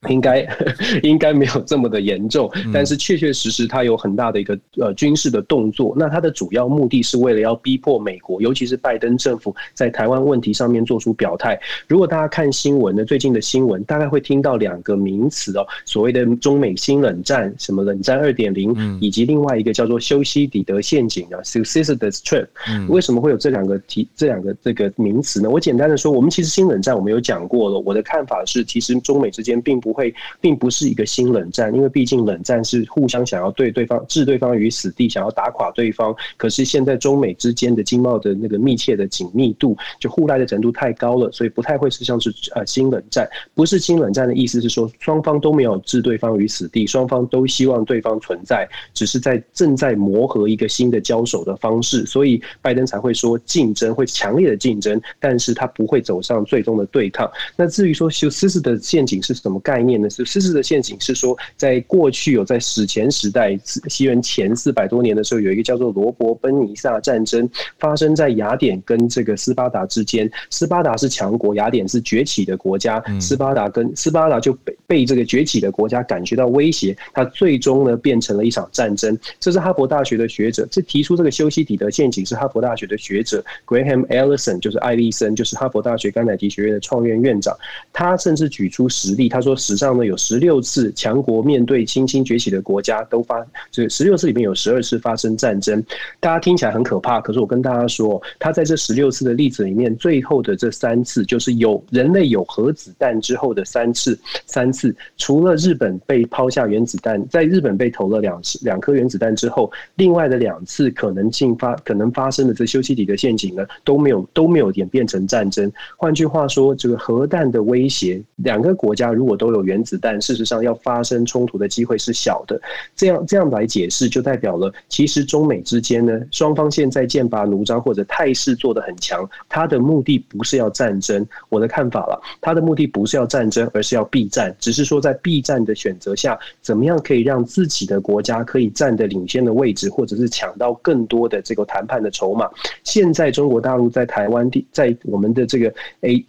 [0.09, 0.46] 应该
[1.02, 5.94] 应该没有这么的严重，但是确确实实它有很大的一个呃军事的动作。
[5.96, 11.59] 那它的主要目的是为了要逼迫美国，尤其是拜登政府在台湾问题上面做出表态。
[11.88, 22.46] 如果大家看新闻呢，最近的新闻大概会听到两个名词哦，所谓的中美新冷战，什么冷战二点零，以及另外一个叫做修昔底德陷阱啊，Thucydides trap。
[22.88, 25.48] 为什么会有这两个题这两个这个名词呢？
[25.48, 27.78] 我简单的说，我们其实新冷战我们有讲过了。
[27.80, 29.93] 我的看法是，其实中美之间并不。
[29.95, 36.14] 会并不是一个新冷战，因为毕竟冷战是互相想要对对方置对方于死地，想要打垮对方。
[36.36, 43.28] 可是现在中美之间的经贸的那个密切的紧密度，就互赖的程度太高了，所以不太会是像是呃新冷战。
[43.55, 52.05] 不是新冷战的意思是说，双方都没有置对方于死地，双方都希望对方存在，只是在正在磨合一个新的交手的方式。
[52.05, 57.30] 所以拜登才会说竞争会强烈的竞争，但是他不会走上最终的对抗。
[57.57, 59.85] 那至于说修斯斯的陷阱是什么概念？
[59.85, 63.55] 念呢是事实的陷阱是说，在过去有在史前时代，
[63.87, 67.47] 西元前四百多年的时候，有一个叫做罗伯奔尼撒战争
[67.79, 70.27] 发生在雅典跟这个斯巴达之间。
[70.49, 72.99] 斯巴达是强国，雅典是崛起的国家。
[73.20, 79.14] 斯巴达跟斯巴达就被被这个崛起的国家感觉到威胁，它最终呢变成了一场战争。
[79.39, 87.55] 这是哈佛大学的学者，这提出这个修昔底德陷阱是哈佛大学的学者 Graham Ellison，就是艾利森，就是哈佛大学甘乃迪学院的创院院长。
[87.93, 95.82] 他甚至举出实例，他说史上呢有十六次强国面对新兴崛起的国家都发，这十六次里面有十二次发生战争，
[96.20, 97.18] 大家听起来很可怕。
[97.18, 115.72] 可是我跟大家说，他在这十六次的例子里面，最后的这三次就是有人类有核子弹之后的三次，三次除了日本被抛下原子弹，在日本被投了两次两颗原子弹之后，另外的两次可能性发可能发生的这休息底的陷阱呢都没有都没有演变成战争。
[115.96, 122.61] 换句话说，这个核弹的威胁，两个国家如果都有原子弹，事实上要发生冲突的机会是小的。
[122.94, 131.26] 这样这样来解释，就代表了其实中美之间呢，双方现在剑拔弩张或者态势做得很强，他的目的不是要战争。
[131.48, 134.55] 我的看法了，他的目的不是要战争，而是要避战。
[134.59, 142.50] 只是说在避战的选择下，怎么样可以让自己的国家可以站得领先的位置，或者是抢到更多的这个谈判的筹码。
[142.82, 146.24] 现在中国大陆在台湾地，在我们的这个 A。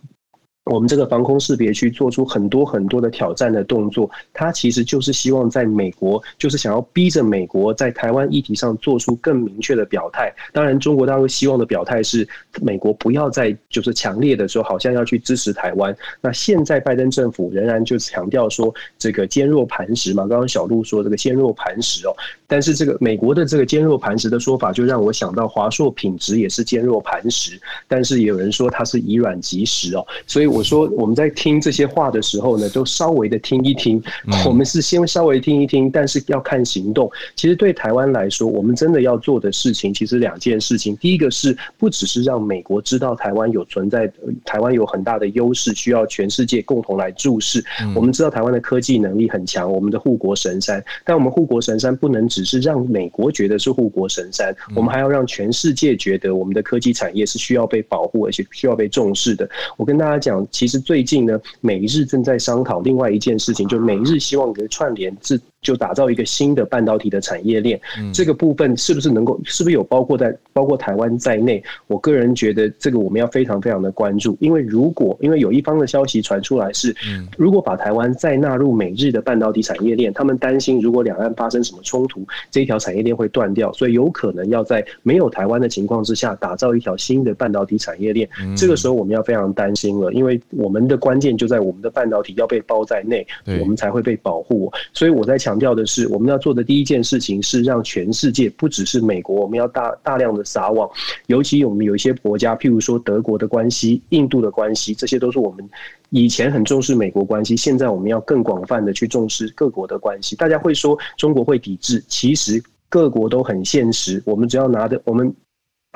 [0.65, 10.33] 我们这个防空识别区做出很多很多的挑战的动作，它其实就是希望在美国，就是想要逼着美国在台湾议题上做出更明确的表态。
[10.51, 12.27] 当然，中国大陆希望的表态是
[12.63, 15.95] 美国不要再就是强烈的说，好像要去支持台湾。
[16.19, 20.25] 那现在拜登政府仍然就强调说，这个坚若磐石嘛。
[20.25, 22.15] 刚刚小鹿说这个坚若磐石哦，
[22.47, 30.54] 但是这个美国的这个坚若磐石的说法，就让我想到华硕品质也是坚若磐石，但是也有人说它是以软击石哦，所以。
[30.55, 34.01] 我说我们在听这些话的时候呢，都稍微的听一听。
[34.45, 37.11] 我们是先稍微听一听，但是要看行动。
[37.35, 40.95] 其实对台湾来说，我们真的要做的事情，其实两件事情。
[40.95, 44.09] 第一个是不只是让美国知道台湾有存在，
[44.45, 47.61] 台湾有很大的优势，需要全世界共同来注视。
[47.93, 50.81] 我们知道台湾的科技能力很强，我们的护国神山。
[51.03, 59.49] 但我们护国神山不能只是让美国觉得是护国神山，我们还要让全世界觉得我们的科技产业是需要被保护，而且需要被重视的。
[59.75, 60.44] 我跟大家讲。
[60.51, 65.41] 其实最近呢，美日正在商讨另外一件事情，就美日希望的串联自。
[65.65, 67.81] 就打造一个新的半导体的产业链。
[68.13, 71.61] 这个部分是不是能够，是不是有包括在包括台湾在内？
[71.87, 76.95] 我个人觉得这个我们要非常非常的关注，因为如果因为有一方的消息传出来是，
[77.35, 88.29] 如果把台湾再纳入美日的半导体产业链，他们担心如果两岸发生什么冲突，这一条产业链会断掉，所以有可能要在没有台湾的情况之下打造一条新的半导体产业链。
[88.55, 93.25] 这个时候我们要非常担心了，因为我们的关键就在我们的半导体要被包在内，
[93.59, 94.71] 我们才会被保护。
[94.93, 100.89] 所以我在强强调的是，我们要做的第一件事情是让全世界，不只是美国，我们要大大量的撒网，
[101.27, 105.65] 尤其我们有一些国家，譬如说德国的关系、印度的关系，这些都是我们
[106.09, 110.35] 以前很重视美国关系，现在我们要更广泛的去重视各国的关系。
[110.35, 115.33] 大家会说中国会抵制，其实各国都很现实，我们只要拿着我们。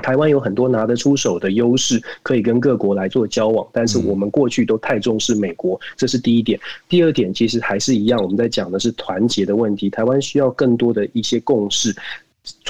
[0.01, 6.59] 台湾有很多拿得出手的优势，可以跟各国来做交往，但是我们过去都太重视美国，这是第一点。
[6.87, 9.89] 第二点，其实还是一样，我们在讲的是团结的问题。
[9.89, 11.95] 台湾需要更多的一些共识。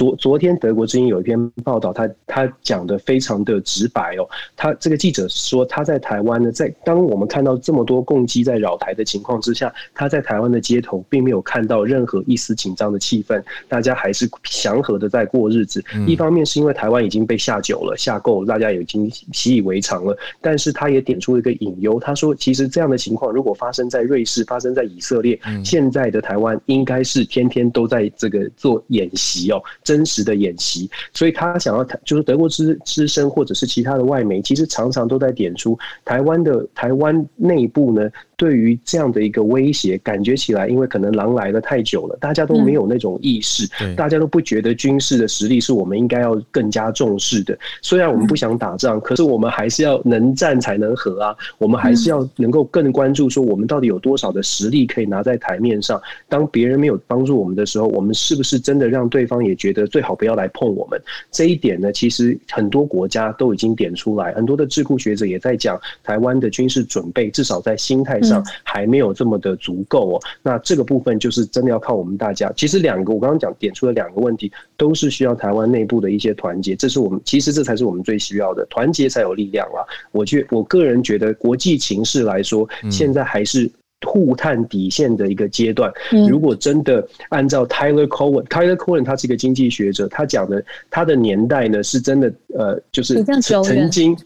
[0.00, 4.26] 昨昨天德国之音有一篇报道，他他讲的非常的直白哦。
[4.56, 15.84] 他这个记者说，他在台湾呢，在当我们看到这么多共机在扰台的情况之下，他在台湾的街头并没有看到任何一丝紧张的气氛，大家还是祥和的在过日子。
[16.06, 20.16] 一方面是因为台湾已经被下酒了，下够了，大家已经习以为常了。
[20.40, 29.62] 但是他也点出了一个隐忧，他说，其实这样的情况如果发生在瑞士，发生在以色列，现在的台湾应该是天天都在这个做演习哦。
[29.90, 38.08] 真实的演习，所以他想要，就是德国之之声或者是其他的外媒，其实常常都在点出台湾的台湾内部呢。
[38.40, 47.54] 对于这样的一个威胁，感觉起来，因为可能狼来的太久了，大家都没有那种意识，大家都不觉得军事的实力是我们应该要更加重视的。
[47.82, 56.00] 虽然我们不想打仗，可是我们还是要能战才能和啊，我们还是要能够更关注说我们到底有多少的实力可以拿在台面上。
[56.26, 60.98] 当别人没有帮助我们的时候，我们是不是真的让对方也觉得最好不要来碰我们？
[61.30, 68.29] 这一点呢，其实很多国家都已经点出来，很多的智库学者也在讲台湾的军事准备，至少在心态上。
[68.30, 72.52] 上还没有这么的足够哦，那这个部分就是真的要靠我们大家。
[72.56, 79.82] 其实两个我刚刚讲点出了两个问题，都是需要台湾内部的一些团结，这是我们其实这才是我们最需要的，团结才有力量啊。
[80.12, 83.70] 我觉我个人觉得国际情势来说，现在还是。
[84.06, 85.92] 互探底线的一个阶段。
[86.28, 94.16] 如果真的按照 Tyler Cohen，Tyler Cowen 他是一个经济学者，他讲的他的年代呢是真的，呃，就是曾经，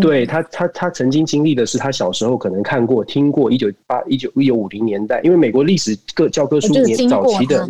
[0.00, 7.68] 对他他他曾经经历的是他小时候可能看过听过一九八一九一九五零年代，因为美国历史各教科书年早期的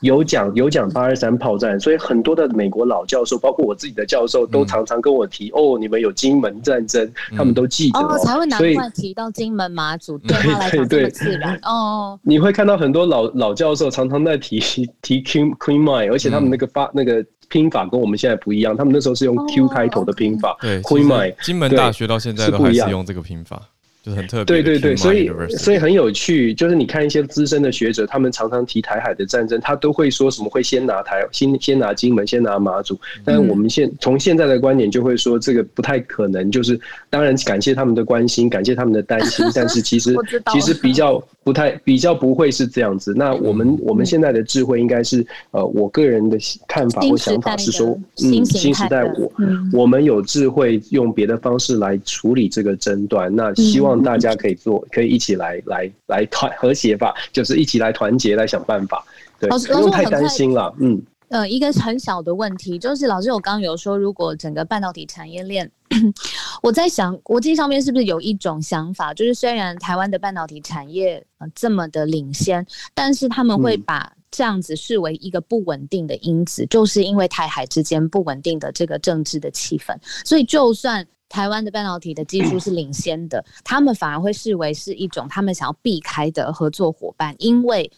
[0.00, 10.98] 有讲有讲八二三炮战，所以很多的美国老教授，包括我自己的教授，都常常跟我提哦，你们有金门战争，他们都记得哦，才会难怪提到金门马祖 对他来讲。
[11.00, 14.58] 对，自然哦，你会看到很多老老教授常常在提
[15.02, 20.56] 提 Queen Queen Mine，而且他们那个发、嗯、那个拼法跟我们现在不一样，他们那时候是用 Q 开头的拼法。
[20.60, 23.60] 对，Queen Mine，金门大学到现在都还是用这个拼法。
[24.02, 32.98] 就很特别，对对对，所以所以很有趣，就是你看一些资深的学者，他们常常提台海的战争，他都会说什么会先拿台， 先先拿金门，先拿马祖。
[33.24, 36.80] 但是我们现从现在的观点就会说这个不太可能，就是
[37.10, 40.16] 当然感谢他们的关心，感谢他们的担心， 但是其实
[40.50, 43.12] 其实比较不太比较不会是这样子。
[43.14, 47.88] 那我们我们现在的智慧应该是呃，我个人的看法或想法是说，
[48.24, 49.30] 嗯，新时代我
[49.74, 53.89] 我们有智慧用别的方式来处理这个争端，那希望。
[53.96, 59.04] 大家可以做，可以一起来来来团和谐吧，就是一起来团结来想办法。
[59.38, 60.74] 对，不用太担心了。
[60.78, 65.70] 嗯，呃，一个很小的问题就是，老师，我刚刚有说，如果整个半导体产业链，
[66.62, 81.06] 我在想，国际上面是不是有一种想法，就是虽然台湾的半导体产业呃这么的领先，但是他们会把这样子视为一个不稳定的因子，嗯、就是因为台海之间不稳定的这个政治的气氛，所以就算。
[81.30, 87.90] 台湾的半导体的技术是领先的， 他们反而会视为是一种他们想要避开的合作伙伴，因为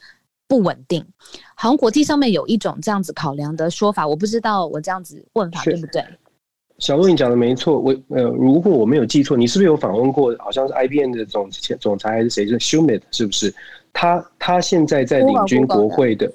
[0.46, 1.04] 不稳定。
[1.56, 6.04] 好像国际上面有一种这样子考量的说法，我不知道我这样子问法对不对？
[6.78, 7.78] 小鹿，你讲的没错。
[7.78, 10.34] 我呃，如果我没有记错，你是不是有访问过？
[10.38, 12.46] 好像是 IBM 的总总裁还是谁？
[12.46, 13.54] 是 Schmidt 是不是？
[13.92, 16.26] 他他现在在领军国会的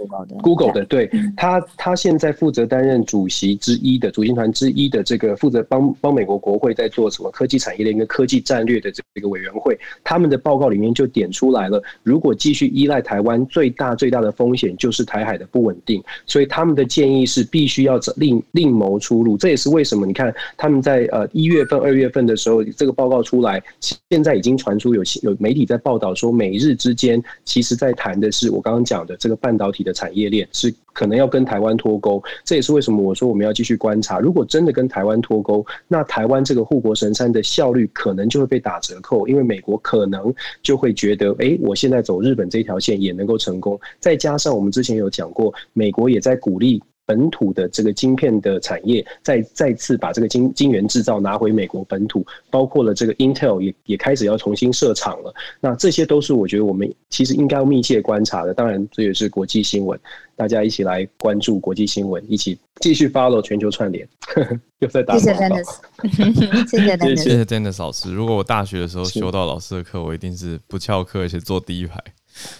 [0.41, 19.35] Google 的，对他他现在负责担任主席之一的主席团之一的这个负责帮帮美国国会在做什么科技产业的一个科技战略的这个委员会，他们的报告里面就点出来了，如果继续依赖台湾，最大最大的风险就是台海的不稳定，所以他们的建议是必须要另另谋出路。
[19.35, 23.61] 这也是为什么你看他们在呃一月份、二月份的时候，这个报告出来，
[24.09, 27.21] 现在已经传出有有媒体在报道说美日之间。
[27.47, 32.21] 其实在谈的是我刚刚讲的这个半导体的产业链是可能要跟台湾脱钩。
[32.43, 34.19] 这也是为什么我说我们要继续观察。
[34.19, 43.79] 如果真的跟台湾脱钩，那台湾这个护国神山的效率可能就会被打折扣，因为美国可能就会觉得，哎，我现在走日本这条线也能够成功。
[43.99, 46.83] 再加上我们之前有讲过，美国也在鼓励。
[47.07, 55.33] 本土的这个晶片的产业，再再次把这个晶晶圆制造拿回美国本土，包括了这个 Intel 也也开始要重新设厂了。
[55.61, 58.53] 那这些都是我觉得我们其实应该要密切观察的。
[58.53, 59.97] 当然，这也是国际新闻，
[60.35, 64.07] 大家一起来关注国际新闻，一起继续 follow 全球串联。
[64.79, 65.33] 又在打广告。
[65.33, 68.13] 谢谢 Dennis，谢谢 Dennis，谢谢 Dennis 老师。
[68.13, 71.97] 如果我大学的时候修到老师的课，我一定是不翘课，而且坐第一排。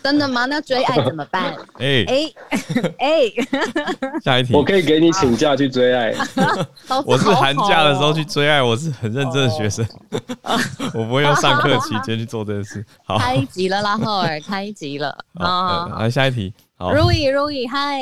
[0.04, 0.46] 真的吗？
[0.46, 1.54] 那追爱怎么办？
[1.80, 2.34] 哎哎
[3.00, 3.22] 哎！
[4.24, 6.14] 下一题，我可以给你请假去追爱。
[7.06, 9.86] 我是寒假的时候去追爱，我是很认真的学生，
[10.94, 12.86] 我不会用上课期间去做这件事。
[13.06, 15.88] 好，开集了啦，浩尔，开集了啊！
[16.00, 18.02] 来下一题，好，Rui，Rui，嗨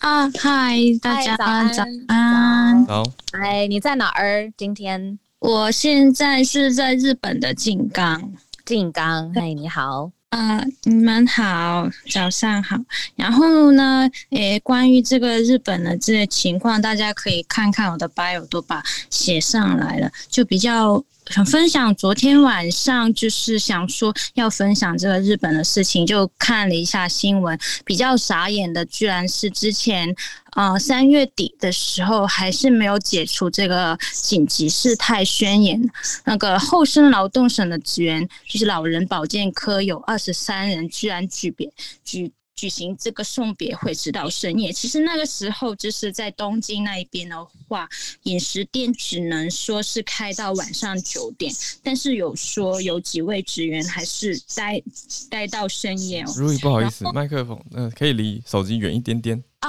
[0.00, 3.02] 啊嗨，大家早安，早安，好，
[3.32, 4.52] 哎，你在哪儿？
[4.56, 8.32] 今天我现在是在日本的静冈。
[8.64, 12.78] 静冈，嗨，你好，啊、呃，你们好，早上好。
[13.14, 21.04] 然后呢，诶、关于这个日本的这个情况，大家可以看看我的 bio 都把写上来了，就比较。
[21.30, 30.14] 想分享昨天晚上就是想说要分享这个日本的事情，就看了一下新闻，比较傻眼的居然是之前
[30.54, 35.80] 呃三月底的时候还是没有解除这个紧急事态宣言，
[36.24, 41.72] 那个厚生劳动省的职员就是老人保健科有二十三人居然举别
[42.04, 42.32] 举。
[42.56, 44.72] 举行这个送别会直到深夜。
[44.72, 47.36] 其实那个时候就是在东京那一边的
[47.66, 47.86] 话，
[48.22, 51.52] 饮食店只能说是开到晚上九点，
[51.82, 54.80] 但是有说有几位职员还是待
[55.28, 56.32] 待到深夜哦。
[56.36, 59.68] 如意不好意思，麦克风，嗯、呃，可以离手机远一点点啊，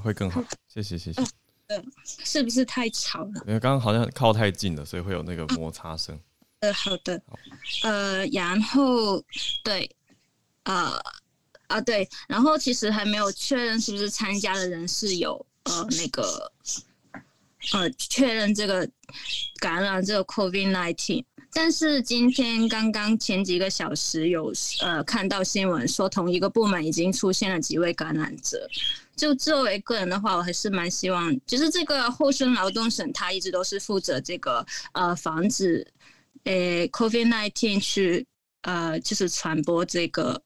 [0.00, 0.42] 会更好。
[0.68, 1.22] 谢谢谢谢。
[2.04, 3.42] 是不是太吵了？
[3.46, 6.18] 因为刚刚好像靠太近了，所以会有那个摩擦声。
[6.60, 7.22] 呃，好的。
[7.82, 9.22] 呃，然后
[9.62, 9.90] 对，
[10.64, 11.00] 呃。
[11.66, 16.52] 啊，对，然后其实还没有确认是不是参加的人是有呃那个
[17.72, 18.86] 呃确认这个
[19.60, 21.24] 感染这个 COVID-19，
[21.54, 28.68] 但是今天刚刚前几个小时有呃看到新闻说同一个部门已经出现了几位感染者。
[29.16, 35.86] 就作为个人的话，我还是蛮希望，就是这个厚生劳动省他一直都是负责这个呃防止
[36.44, 36.52] 呃
[36.88, 38.26] COVID nineteen 去
[38.62, 40.42] 呃就是传播这个。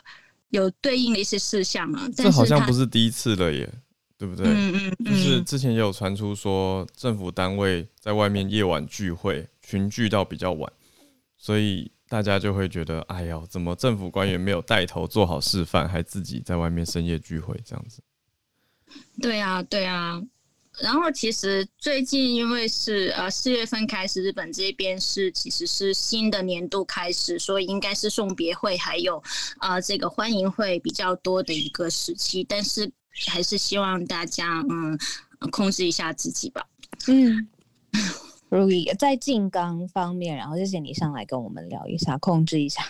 [0.50, 3.70] 有对应的一些事项啊，这好像不是第一次了耶，
[4.16, 4.46] 对不对？
[4.46, 10.72] 嗯嗯，嗯，就是之前也有传出说，政府单位在外面夜晚聚会，群聚到比较晚，
[11.36, 18.02] 所以大家就会觉得，哎呀，怎么政府官员没有带头做好示范，还自己在外面深夜聚会这样子？
[19.20, 20.22] 对啊，对啊。
[20.80, 29.20] 然后其实最近因为是呃四月份开始，日本这边是其实是新的年度开始，所以应该是送别会还有
[29.60, 32.88] 呃这个欢迎会比较多的一个时期，但是
[33.26, 34.96] 还是希望大家嗯
[35.50, 36.64] 控制一下自己吧。
[37.08, 37.48] 嗯，
[38.48, 42.84] 如意在静冈方面，然后谢谢你上来跟我们聊一下，控制一下，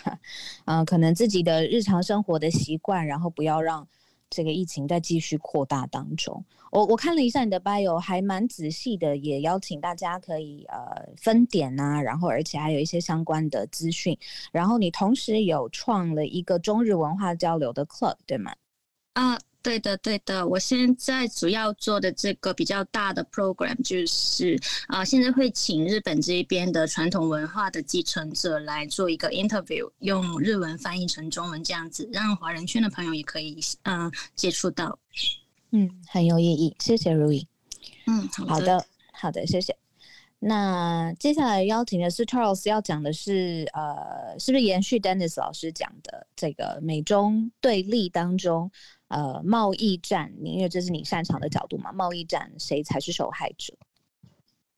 [0.65, 3.87] 嗯、 可能自己的日常生活的习惯，然后不要让。
[4.29, 14.17] 这个疫情在继续扩大当中，我我看了一下你的 bio，还蛮仔细的，也邀请大家可以呃分点呐，然后而且还有一些相关的资讯，
[14.51, 18.53] 然后你同时有创了一个中日文化交流的 club，对吗？
[19.13, 19.39] 啊。
[19.61, 20.47] 对的，对的。
[20.47, 24.55] 我现在主要做的这个比较大的 program 就是
[24.87, 34.97] 啊、呃，现在会请日本这边的传统文化的继承者来做一个 interview，用日文翻译成中文这样子，让华人圈的朋友也可以嗯、呃、接触到。
[35.71, 36.75] 嗯，很有意义。
[36.79, 37.45] 谢谢 Rui。
[38.07, 39.75] 嗯，好的，好的，谢谢。
[40.39, 48.71] 那接下来邀请的是 Charles，要讲的是呃，是不是延续 Dennis 老师讲的这个美中对立当中？
[49.09, 51.91] 呃，贸易战，因为这是你擅长的角度嘛？
[51.91, 53.73] 贸易战谁才是受害者？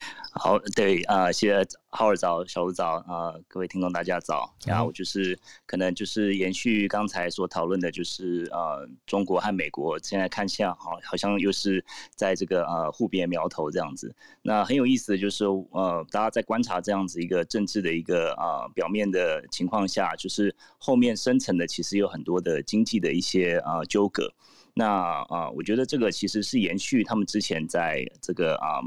[0.33, 4.53] 好，对啊，谢谢浩尔早，小卢早啊，各位听众大家早。
[4.65, 11.83] 然后我就是可能就是延续刚才所讨论的，就是呃，中国和美国现在看起来好，好像又是
[12.15, 14.15] 在这个呃互别苗头这样子。
[14.41, 24.33] 那很有意思的就是呃，大家在观察这样子一个政治的一个呃表面的情况下，就是后面深层的其实有很多的经济的一些啊纠葛。
[24.73, 24.87] 那
[25.29, 28.79] 啊，我觉得这个其实是延续他们之前在这个啊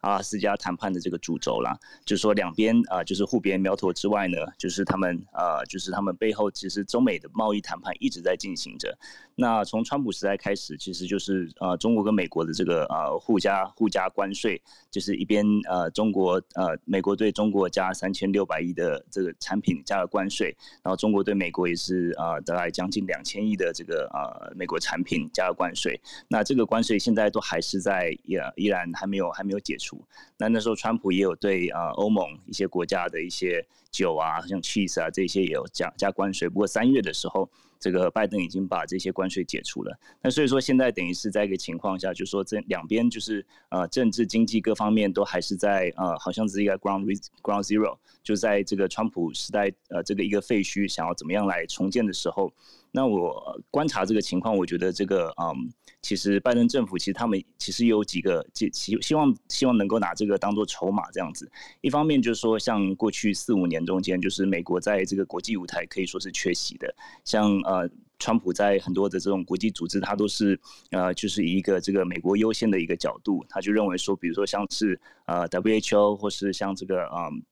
[0.00, 8.96] 阿拉斯加谈判的这个主轴啦，就是说两边啊，就是互别苗头之外呢，就是他们呃，就是他们背后其实中美的贸易谈判一直在进行着。
[9.34, 26.00] 那从川普时代开始，其实就是呃中国跟美国的这个呃互加互加关税，就是一边呃中国呃美国对中国加三千六百亿的这个产品加了关税，然后中国对美国也是呃大概将近两千亿的这个呃美国产品加加关税。
[26.28, 30.00] 那这个关税现在都还是在也依然还没有还没有解除。
[30.38, 36.48] 那那时候川普也有对啊欧盟一些国家的一些酒啊，像 cheese 啊这些也有加加关税。
[36.48, 37.48] 不过三月的时候。
[37.82, 47.04] 这个拜登已经把这些关税解除了，那所以说现在等于是在一个情况下，就是说这两边就是呃政治经济各方面都还是在呃好像是一个 ground
[47.42, 52.52] ground zero，就在这个川普时代呃这个一个废墟想要怎么样来重建的时候。
[52.94, 55.72] 那我观察这个情况，我觉得这个嗯，
[56.02, 61.50] 其实拜登政府其实他们其实有几个希希望希望能够拿这个当做筹码这样子。
[61.80, 66.94] 一方面就是说，像过去四五年中间，就是美国在这个国际舞台可以说是缺席的。
[67.24, 70.58] 像，呃川普在很多的这种国际组织，他都是
[70.90, 77.42] 呃，就是一个这个美国优先的一个角度，他就认为说，比如说像是呃 WHO 或是像这个嗯。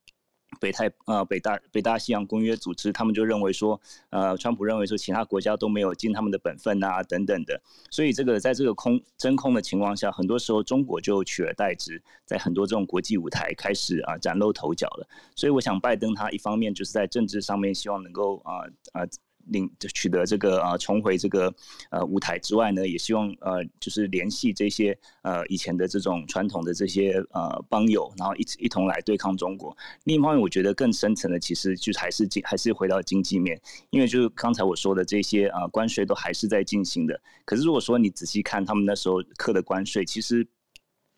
[0.59, 7.59] 北太呃北大北大西洋公约组织，他们就认为说，呃，川普认为说其他国家都没有尽他们的本分啊等等的，
[7.89, 15.09] 所以这个在这个空真空的情况下，很多时候中国就取而代之，在很多这种国际舞台开始啊崭露头角了。
[15.37, 19.07] 所以我想拜登他一方面就是在政治上面希望能够啊啊。
[19.51, 21.55] 领取得这个呃重回这个
[21.91, 29.77] 呃舞台之外呢，也希望呃就是联系这些呃以前的这种传统的这些呃邦友，然后一起一同来对抗中国。
[30.05, 37.21] 另一方面，我觉得更深层的其实就还是经还是回到经济面，因为就是刚才我说的这些呃关税都还是在进行的。
[37.45, 40.47] 可是如果说你仔细看他们那时候课的关税，其实。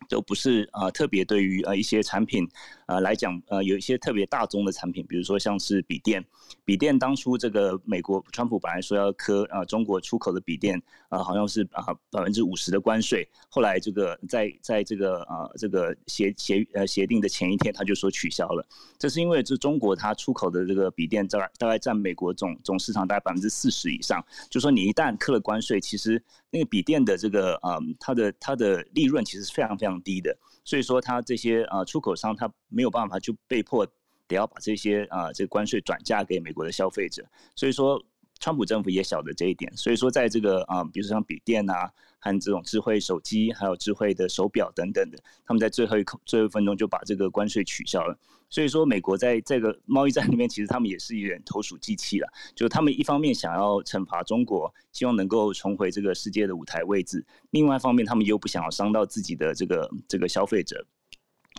[0.08, 2.46] 都不是呃特别对于呃一些产品
[2.92, 6.22] 呃来讲呃有一些特别大宗的产品，比如说像是笔电，
[6.62, 18.62] 笔电当初这个美国川普本来说要科呃中国出口的笔电呃好像是啊百分之五十的关税，后来这个在在这个呃这个协协呃协定的前一天他就说取消了，
[18.98, 29.92] 这是因为这中国它出口的这个笔电大概大概占美国总总市场大概百分之四十以上，就说你一旦课了关税，其实那个笔电的这个呃它的它的利润其实是非常非常。
[30.02, 33.86] 低的，所以说他这些呃出口商他没有办法，就被迫
[34.26, 38.04] 得要把这些啊这个关税转嫁给美国的消费者，所以说。
[38.42, 41.88] 川普政府也晓得这一点，所以说在这个啊，比如说像笔电啊，
[42.18, 48.18] 和这种智慧手机，还有智慧的手表等等的，他们在最后一口最后一分钟就把这个关税取消了。
[48.50, 60.84] 所以说，美国在这个贸易战里面，其实他们也是有点投鼠忌器了，就是他们一方面想要惩罚中国，希望能够重回这个世界的舞台位置，另外一方面他们又不想要伤到自己的这个这个消费者。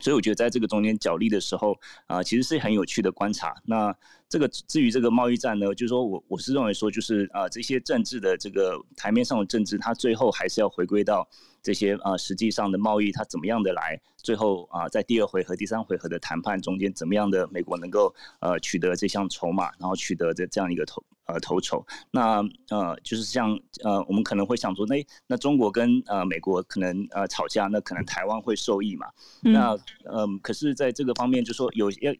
[0.01, 3.55] 所以我觉得在这个中间角力的时候啊、其实是很有趣的观察。
[3.63, 3.95] 那
[4.33, 11.29] 这个至于这个贸易战呢，就是说我我是认为说，就是啊、呃、这些政治的这个台面上的政治，它最后还是要回归到
[11.61, 21.03] 这些啊、呃、实际上的贸易，它怎么样的来最后啊、呃、在第二回合、第三回合的谈判中间，怎么样的美国能够呃取得这项筹码，然后取得这这样一个头。
[21.25, 29.07] 呃，头筹，那呃，就是像呃，我们可能会想说，那那中国跟呃美国可能呃吵架，那可能台湾会受益嘛？
[29.43, 29.73] 嗯、那
[30.05, 32.11] 嗯、呃，可是在这个方面，就说有要。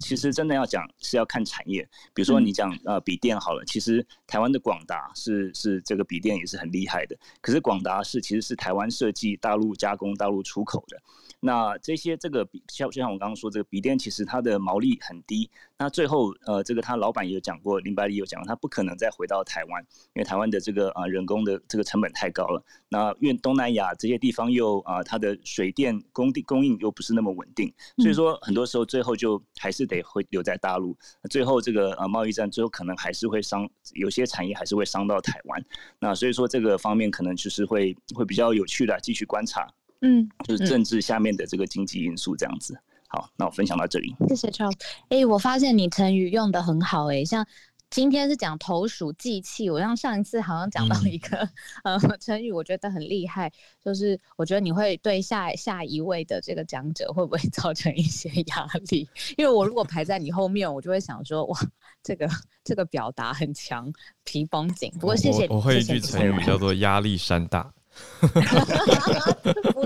[0.00, 1.82] 其实真的要讲是要看产业，
[2.14, 11.00] 比如说你讲呃笔电好了，其实台湾的广达是是这个笔电也是很厉害的，可是广达是其实是台湾设计、大陆加工、大陆出口的。
[11.40, 15.50] 那这些这个像就像我刚刚说这个笔电，其实它的毛利很低。
[15.82, 19.82] 那最后呃这个他老板也有讲过，林百里有讲过，他不可能再回到台湾，
[20.14, 22.62] 因为台湾的这个啊、呃、人工的这个成本太高了。
[22.88, 29.72] 那因为东南亚这些地方又啊、呃、它的水电供地供应又不是那么稳定，所以说很多时候最后就还。
[29.72, 30.94] 还是得会留在大陆，
[31.30, 35.64] 最后这个呃贸易战最后可能还是会伤，有些产业还是会伤到台湾。
[35.98, 39.66] 那所以说这个方面可能就是会会比较有趣的继续观察，
[40.02, 42.78] 嗯，就是政治下面的这个经济因素这样子。
[43.12, 44.74] 好，那我分享到这里，谢谢 Charles。
[45.10, 47.46] 哎、欸，我发现你成语用的很好、欸，哎，像。
[47.94, 51.36] 今天是讲投鼠忌器，我像上一次好像讲到一个、
[51.84, 53.52] 嗯、 呃成语，我觉得很厉害，
[53.84, 59.06] 就是我觉得你会对下下一位的这个讲者会不会 造成一些压力？
[59.36, 61.60] 因为我如果排在你后面，我就会想说哇，
[62.02, 62.26] 这个
[62.64, 63.92] 这个表达很强，
[64.24, 64.90] 皮绷紧。
[64.98, 67.74] 不过谢谢你我，我会一句成语叫做压力山大。
[68.22, 68.30] 不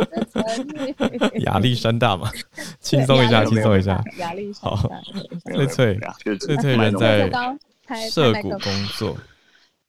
[0.05, 0.43] 是成
[1.35, 2.31] 语，压力山大嘛，
[2.81, 4.77] 轻松一下，轻松一下，压力山大。
[4.77, 4.91] 好，
[5.53, 5.99] 翠翠，
[6.39, 7.31] 翠翠人在。
[8.11, 9.17] 涉谷工作，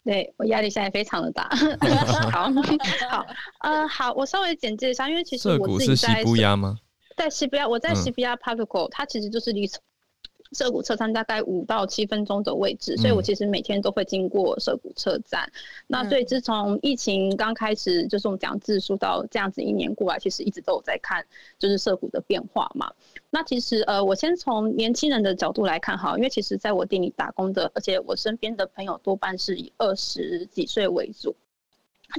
[0.03, 1.49] 对，我压力现在非常的大。
[2.31, 2.43] 好
[3.09, 3.25] 好，
[3.61, 6.77] 呃，好，我稍微简介一下，因为其实我自己在涩谷是涩谷吗？
[7.15, 9.67] 在涩谷，我在涩谷 PARKO，它其实就是离。
[10.51, 15.43] 涩谷车站大概五到七分钟的位置，所以我其实每天都会经过涩谷车站。
[15.45, 15.51] 嗯、
[15.87, 21.25] 那所以自从疫情刚开始，就是我们讲自述到这样子一年过来，其实一直都有在看，
[21.59, 22.91] 就是涩谷的变化嘛。
[23.29, 31.35] 那其实呃，我先从年轻人的角度来看哈，因为其实在我店里打工的，而且我身边的朋友多半是以二十几岁为主。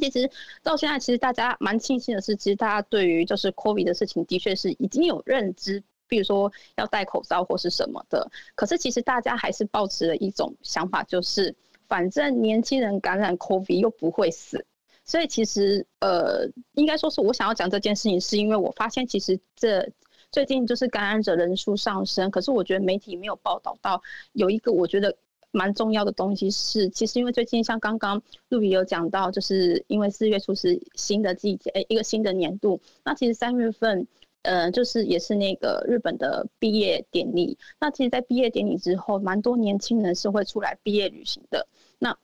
[0.01, 0.31] 其实
[0.62, 5.83] 到现在，其实大家蛮庆幸的是，其实大家对于就是 COVID 的事情，的确是已经有认知。
[6.09, 11.55] 比如说要戴口罩或是什么的，可是其实大家还是抱持了一种想法，就是
[11.87, 14.65] 反正年轻人感染 COVID 又不会死，
[15.05, 19.89] 所以其实呃，应该说是我想要讲这件事情，是因为我发现其实这
[20.33, 24.03] 最近就是感染者人数上升，可是我觉得媒体没有报道到
[24.33, 25.15] 有一个我觉得
[25.51, 34.07] 蛮重要的东西是，其实因为最近像刚刚露比有讲到，就是因为四月初是新的季节，一个新的年度，那其实三月份。
[34.49, 37.59] 呃，就是也是那个日本的毕业典礼。
[37.78, 41.68] 那其实，在毕业典礼之后，蛮多年轻人是会出来毕业旅行的。
[41.99, 42.16] 那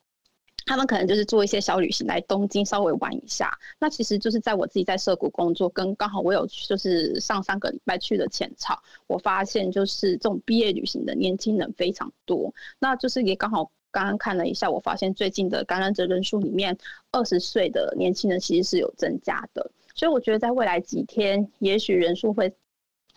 [0.65, 3.53] 他们可能就是做一些小旅行来东京稍微玩一下。
[3.79, 12.55] 那其实就是在我自己在涩谷工作，跟刚好我有就是上三个礼拜去的浅草，我发现就是这种毕业旅行的年轻人非常多。
[12.79, 16.75] 那就是也刚好刚刚看了一下，我发现最近的感染者人数里面，
[17.13, 19.71] 二十岁的年轻人其实是有增加的。
[19.95, 22.53] 所以我觉得，在未来几天，也许人数会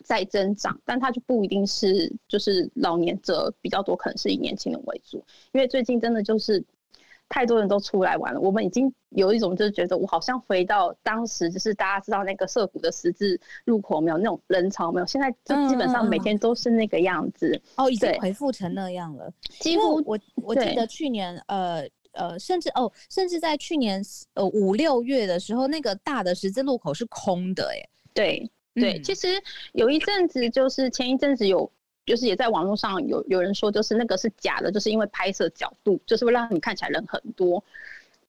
[0.03, 5.17] 再增长，但它就不一定是就是老年者比较多，可能是以年轻人为主。
[5.53, 6.63] 因为最近真的就是
[7.27, 17.49] 太多人都出来玩了，我们已经有一种就是觉得我好像回到当时，就是大家知道那个涩谷的十字路口没有那种人潮没有，现在就基本上每天都是那个样子。
[17.49, 21.89] 嗯、哦，已经恢复成那样了，几乎我我记得去年呃。
[22.17, 24.03] 呃，甚至哦，甚至在去年
[24.33, 29.41] 呃五六月的时候，那个大的十字路口是空的，哎，对对，其实
[29.73, 31.71] 有一阵子就是前一阵子有，
[32.05, 37.63] 就是也在网络上有有人说，就是那个是假的，就是因为拍摄角度，就是会让你看起来人很多。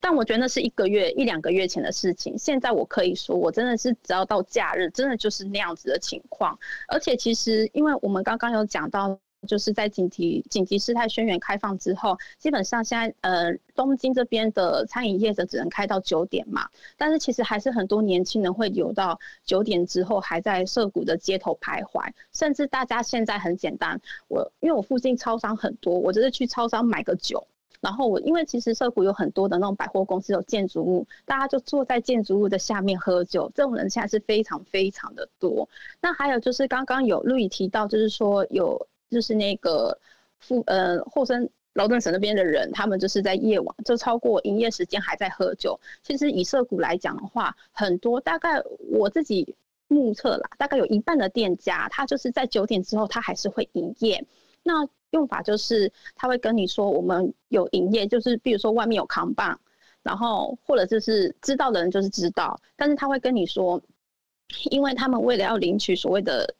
[0.00, 6.58] 但我觉得那是一个月一两个月前的事情，现在我可以说，我真的是只要到假日，真的就是那样子的情况。
[6.86, 9.18] 而且其实，因为我们刚刚有讲到。
[9.46, 27.46] 就是在紧急紧急事态宣言开放之后，基本上现在呃东京这边的餐饮业者只能开到九点嘛，但是其实还是很多年轻人会留到九点之后还在涩谷的街头徘徊，甚至大家现在很简单，我因为我附近超商很多，我就是去超商买个酒，
[27.80, 35.68] 然后我因为其实涩谷有很多的那种百货公司有建筑物，大家就坐在建筑物的下面喝酒，这种人现在是非常非常的多。
[36.00, 38.88] 那还有就是刚刚有路易提到，就是说有。
[39.10, 39.98] 就是那个
[40.38, 45.78] 富呃厚生劳动省那边的人，他们就是在夜晚就超过营业时间还在喝酒。
[46.02, 49.54] 其实以涩谷来讲的话，很多大概我自己
[49.86, 54.26] 目测啦，大概有一半的店家，他就是在九点之后他还是会营业。
[54.62, 59.58] 那用法就是他会跟你说我们有营业，就是比如说外面有扛棒，
[60.02, 63.80] 然后或者就是知道的人就是知道，但是他会跟你说，
[64.70, 66.54] 因为他们为了要领取所谓的。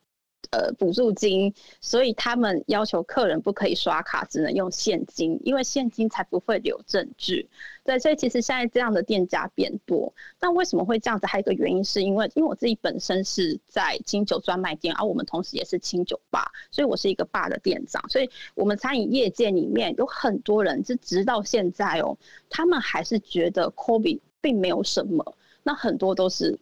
[0.50, 7.50] 呃，补助金，所以他们要求客人不可以刷卡，只能用现金，因为现金才不会留证据。
[7.84, 10.14] 对，所以其实现在这样的店家变多。
[10.38, 11.26] 但为什么会这样子？
[11.26, 18.02] 还有一个原因是因为，因为我自己本身是在清酒专卖店，而我们同时也是清酒吧，所以我是一个吧的店长。
[18.08, 22.16] 所以我们餐饮业界里面有很多人，是直到现在哦，
[22.48, 25.36] 他们还是觉得 COVID 并没有什么。
[25.62, 26.58] 那很多都是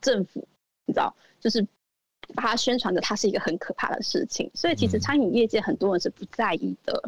[0.00, 0.48] 政府，
[0.86, 1.66] 你知道，就是。
[2.34, 7.02] 把它宣传的，它是一个很可怕的事情，所以其实餐饮业界很多人是不在意的，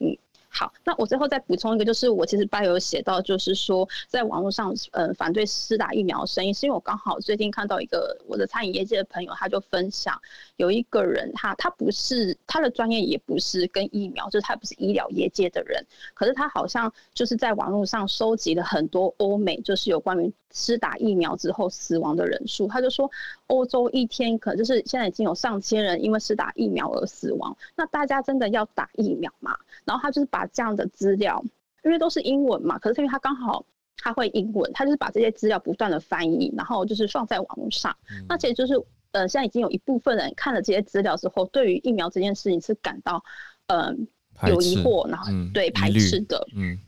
[0.00, 0.16] 嗯。
[0.56, 10.16] 好，那我最后再补充一个，就是我其实 bio 有写到，就是说在网络上，呃，反对施打疫苗的声音，是因为我刚好最近看到一个我的餐饮业界的朋友，他就分享
[10.54, 23.10] 有一个人他，他他不是他的专业也不是跟疫苗，就是他不是医疗业界的人，可是他好像就是在网络上收集了很多欧美，就是有关于施打疫苗之后死亡的人数，他就说
[23.48, 29.54] 欧洲一天可能就是现在已经有上千人因为施打疫苗而死亡，那大家真的要打疫苗吗？
[29.84, 30.48] 然后他就是把。
[30.54, 31.44] 这样的资料，
[31.82, 37.96] 因为都是英文嘛，可是因为他刚好他会英文，他就是把这些资料不断的翻译，然后就是放在网络上。
[38.08, 38.74] 嗯、那其实就是，
[39.10, 43.24] 呃，现在已经有一部分人看了这些资料之后，对于疫苗这件事情是感到，
[43.66, 44.06] 嗯、
[44.38, 46.46] 呃，有疑惑，然后、嗯、对排斥的。
[46.54, 46.78] 嗯，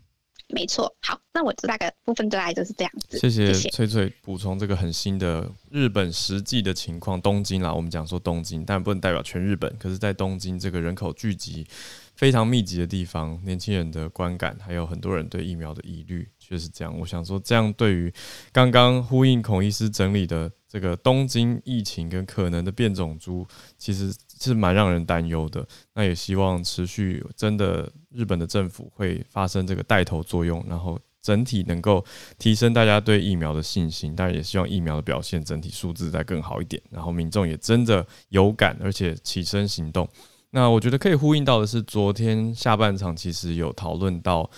[0.48, 3.18] 没错，好，那我这大概部分大概就是这样子。
[3.18, 9.76] 谢谢翠翠补充这个很新的日本实际的情况，东京啦，我们讲说东京，但不能代表全日本。
[9.76, 11.66] 可是，在东京这个人口聚集
[12.14, 16.96] 非常密集的地方，年轻人的观感，还有很多人对疫苗的疑虑，确实这样。
[16.98, 18.12] 我想说，这样对于
[18.52, 23.46] 刚刚呼应孔医师整理的这个东京疫情跟可能的变种株，
[23.76, 24.14] 其实。
[24.38, 32.04] 是蛮让人担忧的，那也希望持续真的日本的政府会发生这个带头作用，然后整体能够
[32.38, 40.08] 提升大家对疫苗的信心，当然也希望疫苗的表现整体数字再更好一点，然后民众也真的有感，而且起身行动。
[40.50, 44.48] 那我觉得可以呼应到的是，昨天下半场其实有讨论到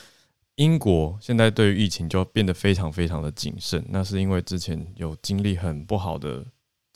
[0.56, 6.44] 英国现在对于疫情就变得非常非常的谨慎，那是因为之前有经历很不好的。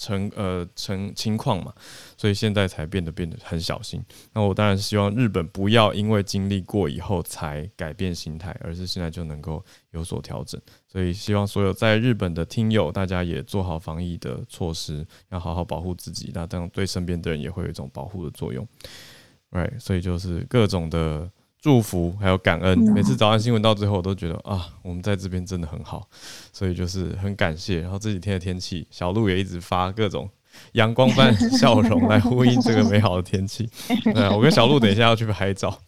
[0.02, 1.72] 成呃成情况嘛，
[2.16, 4.04] 所以现在才变得变得很小心。
[4.32, 10.60] 那我当然希望日本不要因为经历过以后才改变心态，而是现在就能够有所调整。
[10.88, 16.32] 所以希望所有在日本的听友，大家也做好防疫的措施，要好好保护自己。
[16.34, 18.66] 那这样对身边的人也会有一种保护的作用。
[19.52, 21.30] Right，所以就是各种的。
[21.62, 26.08] 祝福还有感恩，每次早安新闻到最后，我都觉得啊，我们在这边真的很好，
[26.52, 27.80] 所以就是很感谢。
[27.80, 30.28] 然后这几天的天气，小鹿也一直发各种
[30.72, 33.70] 阳光般笑容来呼应这个美好的天气。
[34.12, 35.78] 对，我跟小鹿等一下要去拍照。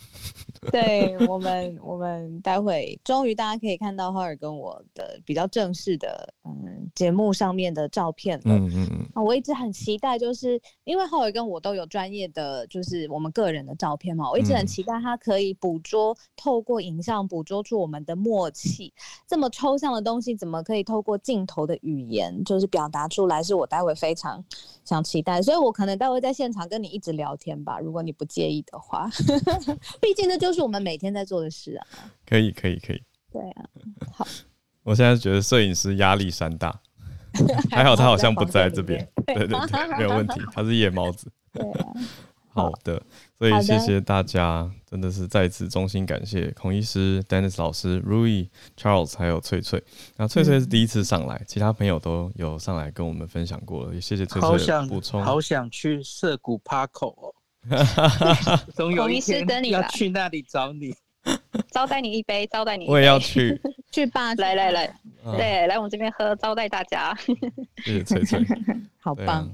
[0.72, 8.42] 对我们，我们待会终于大家可以看到浩尔跟我的比较正式的嗯节目上面的照片了。
[8.46, 9.08] 嗯嗯嗯。
[9.14, 18.92] 啊，我一直很期待，就是因为浩尔跟我都有专业的，就是我们个人的照片嘛，我一直很期待他可以捕捉，透过影像捕捉出我们的默契。
[19.26, 23.42] 这么抽象的东西，怎么可以透过镜头的语言，就是表达出来？
[23.42, 24.42] 是我待会非常
[24.84, 29.08] 想期待，所以我可能待会在现场跟你一直聊天吧，如果你不介意的话。
[30.00, 31.86] 毕竟那，就是我们每天在做的事啊，
[32.26, 33.02] 可以可以可以，
[33.32, 33.64] 对啊，
[34.12, 34.26] 好，
[34.84, 36.80] 我现在觉得摄影师压力山大，
[37.70, 41.86] 还好他好像不在这边，对对对，没有问题，他是夜猫子， 对啊。
[42.56, 42.70] 好。
[42.84, 43.02] 的，
[43.36, 49.82] 所以谢谢大家，真的是再次衷心感谢孔医师、Dennis 老师、Rui、Charles 还有翠翠。
[50.16, 55.20] 那翠翠是第一次上来，其他朋友都有上来跟我们分享过了，也谢谢翠翠的补充。
[55.20, 57.34] 好想去涩谷 Parko 哦，
[58.74, 60.94] 总有一天要去那里找你，
[61.70, 62.86] 招待你一杯，招待你。
[62.86, 63.60] 我也要去，
[63.92, 64.94] 去吧，来来来，
[65.36, 67.16] 对，来我们这边喝，招待大家。
[67.84, 68.40] 谢谢翠翠，
[69.00, 69.50] 好棒。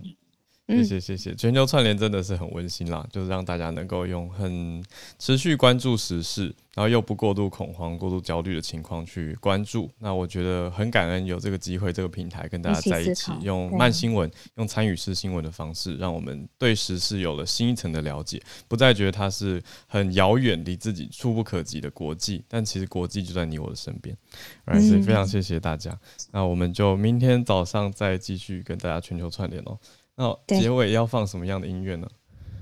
[0.70, 4.82] 谢谢谢谢，全球串联真的是很温馨啦，就是让大家能够用很
[5.18, 9.90] 持续关注时事，然后又不过度恐慌、过度焦虑的情况去关注。
[9.98, 24.16] 那我觉得很感恩有这个机会、这个平台跟大家在一起，用慢新闻、用参与式新闻的方式，让我们对时事有了新一层的了解，不再觉得它是很遥远、离自己触不可及的国际，但其实国际就在你我的身边。
[24.64, 25.98] 而所以非常谢谢大家，
[26.32, 29.78] 那我们就明天早上再继续跟大家全球串联哦。
[30.20, 32.06] 哦，结尾要放什么样的音乐呢？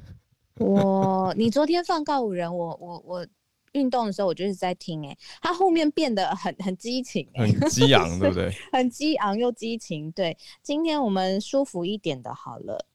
[0.58, 3.26] 我，你昨天放告五人，我我我
[3.72, 8.52] 运动的时候我就是在听，哎，他后面变得很很激情，很激昂， 对不对？
[8.72, 10.36] 很激昂又激情，对。
[10.62, 12.86] 今天我们舒服一点的，好了。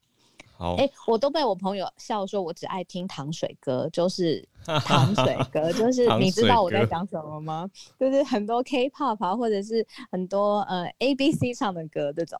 [0.55, 4.47] 好，哎，我都被我朋友笑说，我只爱听糖水歌，就是
[4.85, 7.69] 糖水歌， 就是你知道我在讲什么吗？
[7.99, 12.39] 就是很多 K-pop 啊，或者是很多呃 ABC 唱的歌这种。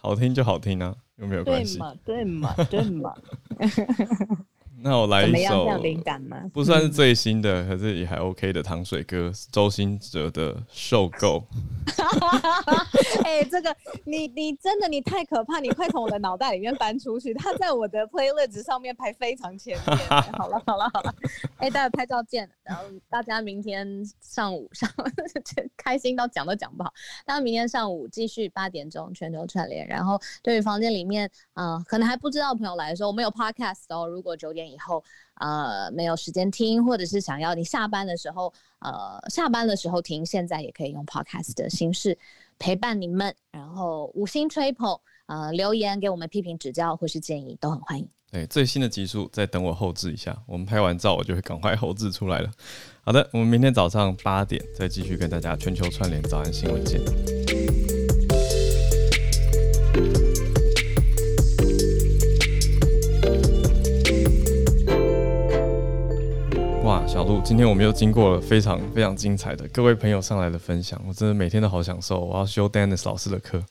[0.00, 1.78] 好听就好听啊，有没有关系？
[2.04, 3.14] 对嘛，对嘛，对嘛。
[4.82, 5.66] 那我来一首，
[6.52, 11.44] 不算是最新的，可是也还 OK 的糖水歌，周兴哲的《受够》。
[13.24, 17.34] 哎，这个你你真的你太可怕，你快从我的脑袋里面搬出去。
[17.34, 19.98] 他在我的 playlist 上面排非常前面。
[20.38, 21.14] 好了好了好了，
[21.58, 23.86] 哎，大家拍照见，然后大家明天
[24.22, 24.88] 上午上
[25.76, 26.90] 开心到讲都讲不好。
[27.26, 34.06] 大家明天上午继续八点钟全球串联，然后对于房间里面，嗯、呃，可能还不知道朋友来的时候，我们有 podcast 哦。
[34.06, 34.69] 如果九点。
[34.70, 35.02] 以后，
[35.34, 42.16] 呃，没有时间听，或者是想要你下班的时候，呃，下班的时候听，现在也可以用 podcast 的形式
[42.58, 48.08] 陪伴你们，然后五星吹捧，呃，留言给我们批评指教或是建议，都很欢迎。
[48.30, 52.50] 对，最新的集数再等我后置一下，我们拍完照我就会赶快后置出来了。
[53.02, 57.59] 好的，我们明天早上八点再继续跟大家全球串联早安新闻见。
[66.90, 72.18] 哇，小鹿，今天我们又经过了非常非常精彩的各位朋友上来的分享，我真的每天都好享受。
[72.18, 73.62] 我要修 Dennis 老师的课，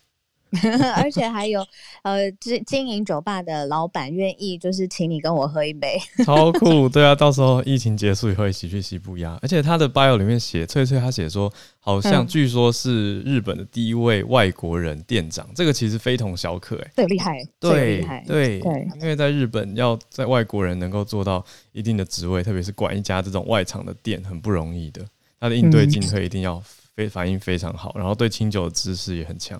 [0.95, 1.65] 而且还有
[2.03, 6.89] 呃，经经营酒吧的老板愿意就是请你跟我喝一杯， 超酷。
[6.89, 9.37] 对啊，到时候疫情结束以后一起去西部鸭。
[9.41, 25.05] 而且他的 bio 里面写，翠翠他写说，好像据说是日本的第一位外国人店长，嗯、这个其实非同小可哎，这个厉害，对厉害，对对，因为在日本要在外国人能够做到一定的职位，特别是管一家这种外场的店，很不容易的。
[25.39, 26.61] 他的应对进退一定要
[26.95, 29.57] 非反应非常好，然后对清酒的知识也很强。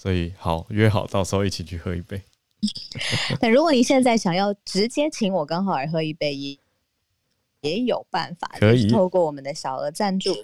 [0.00, 2.22] 所以好约好，到时候一起去喝一杯。
[3.42, 6.58] 那如果你现在想要直接请我跟浩尔喝一杯，也
[7.60, 10.34] 也有办法，可以透过我们的小额赞助。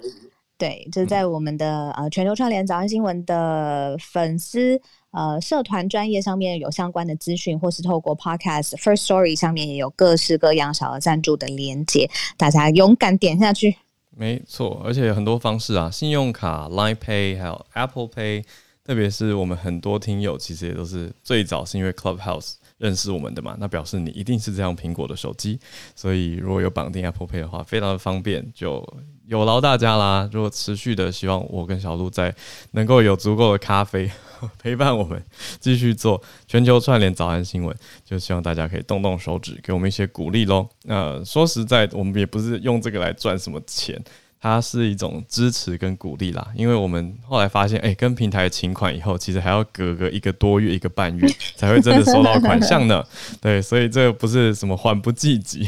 [0.59, 4.79] 对，就是在我们的呃全球串联早安新闻的粉丝
[5.09, 12.07] 呃社团专业上面有相关的资讯，或是透过 Podcast First Story 上面也有各式各样小额赞助的连接，
[12.37, 13.75] 大家勇敢点下去。
[14.15, 18.43] 没错，而且有很多方式啊，信用卡、Line Pay 还有 Apple Pay。
[18.87, 25.59] 特别是我们很多听友，其实也都是最早是因为 Clubhouse 认识我们的嘛，那表示你一定是这样苹果的手机，
[25.93, 28.81] 所以如果有绑定 Apple Pay 的话，非常的方便，就
[29.25, 30.29] 有劳大家啦。
[30.31, 32.33] 如果持续的希望我跟小鹿在
[32.71, 34.09] 能够有足够的咖啡
[34.57, 35.21] 陪伴我们
[35.59, 40.65] 继续做全球串联早安新闻，就希望大家可以动动手指给我们一些鼓励喽。
[40.83, 44.01] 那说实在，我们也不是用这个来赚什么钱。
[44.39, 53.03] 它是一种支持跟鼓励啦，因为我们后来发现，哎、欸，跟平台请款以后，其实还要隔个一个多月、一个半月 才会真的收到款项呢。
[53.41, 55.67] 对，所以这个不是什么缓不济急，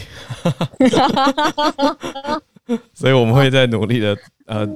[2.93, 4.67] 所以我们会在努力的呃。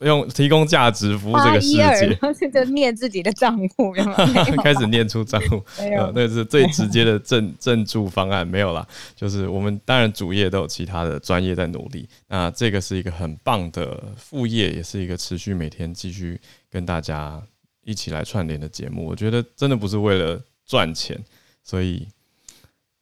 [0.00, 3.92] 用提供价值服务这个世界，然后现在念自己的账户，
[4.62, 17.42] 开始念出账户， 呃，那是最直接的赞赞 助方案，没有啦，就是我们当然主业都有其他的专业在努力，那这个是一个很棒的副业，也是一个持续每天继续跟大家
[17.84, 19.06] 一起来串联的节目。
[19.06, 21.18] 我觉得真的不是为了赚钱，
[21.64, 22.06] 所以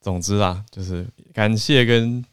[0.01, 2.23] 总之啦，就是感谢跟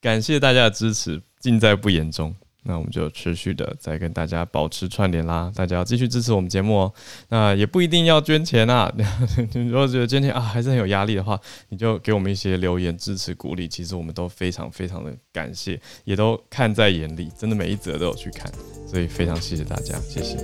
[0.00, 2.34] 感谢大家的支持，尽在不言中。
[2.64, 6.92] 那我们就持续的再跟大家保持串联啦，大家要继续支持我们节目哦。
[7.28, 9.04] 那也不一定要捐钱啊，你
[9.68, 11.38] 如果觉得捐钱啊还是很有压力的话，
[11.70, 18.50] 你就给我们一些留言支持鼓励，其实我们都非常非常的感谢，也都看在眼里，真的每一则都有去看，
[18.86, 20.36] 所以非常谢谢大家，谢谢。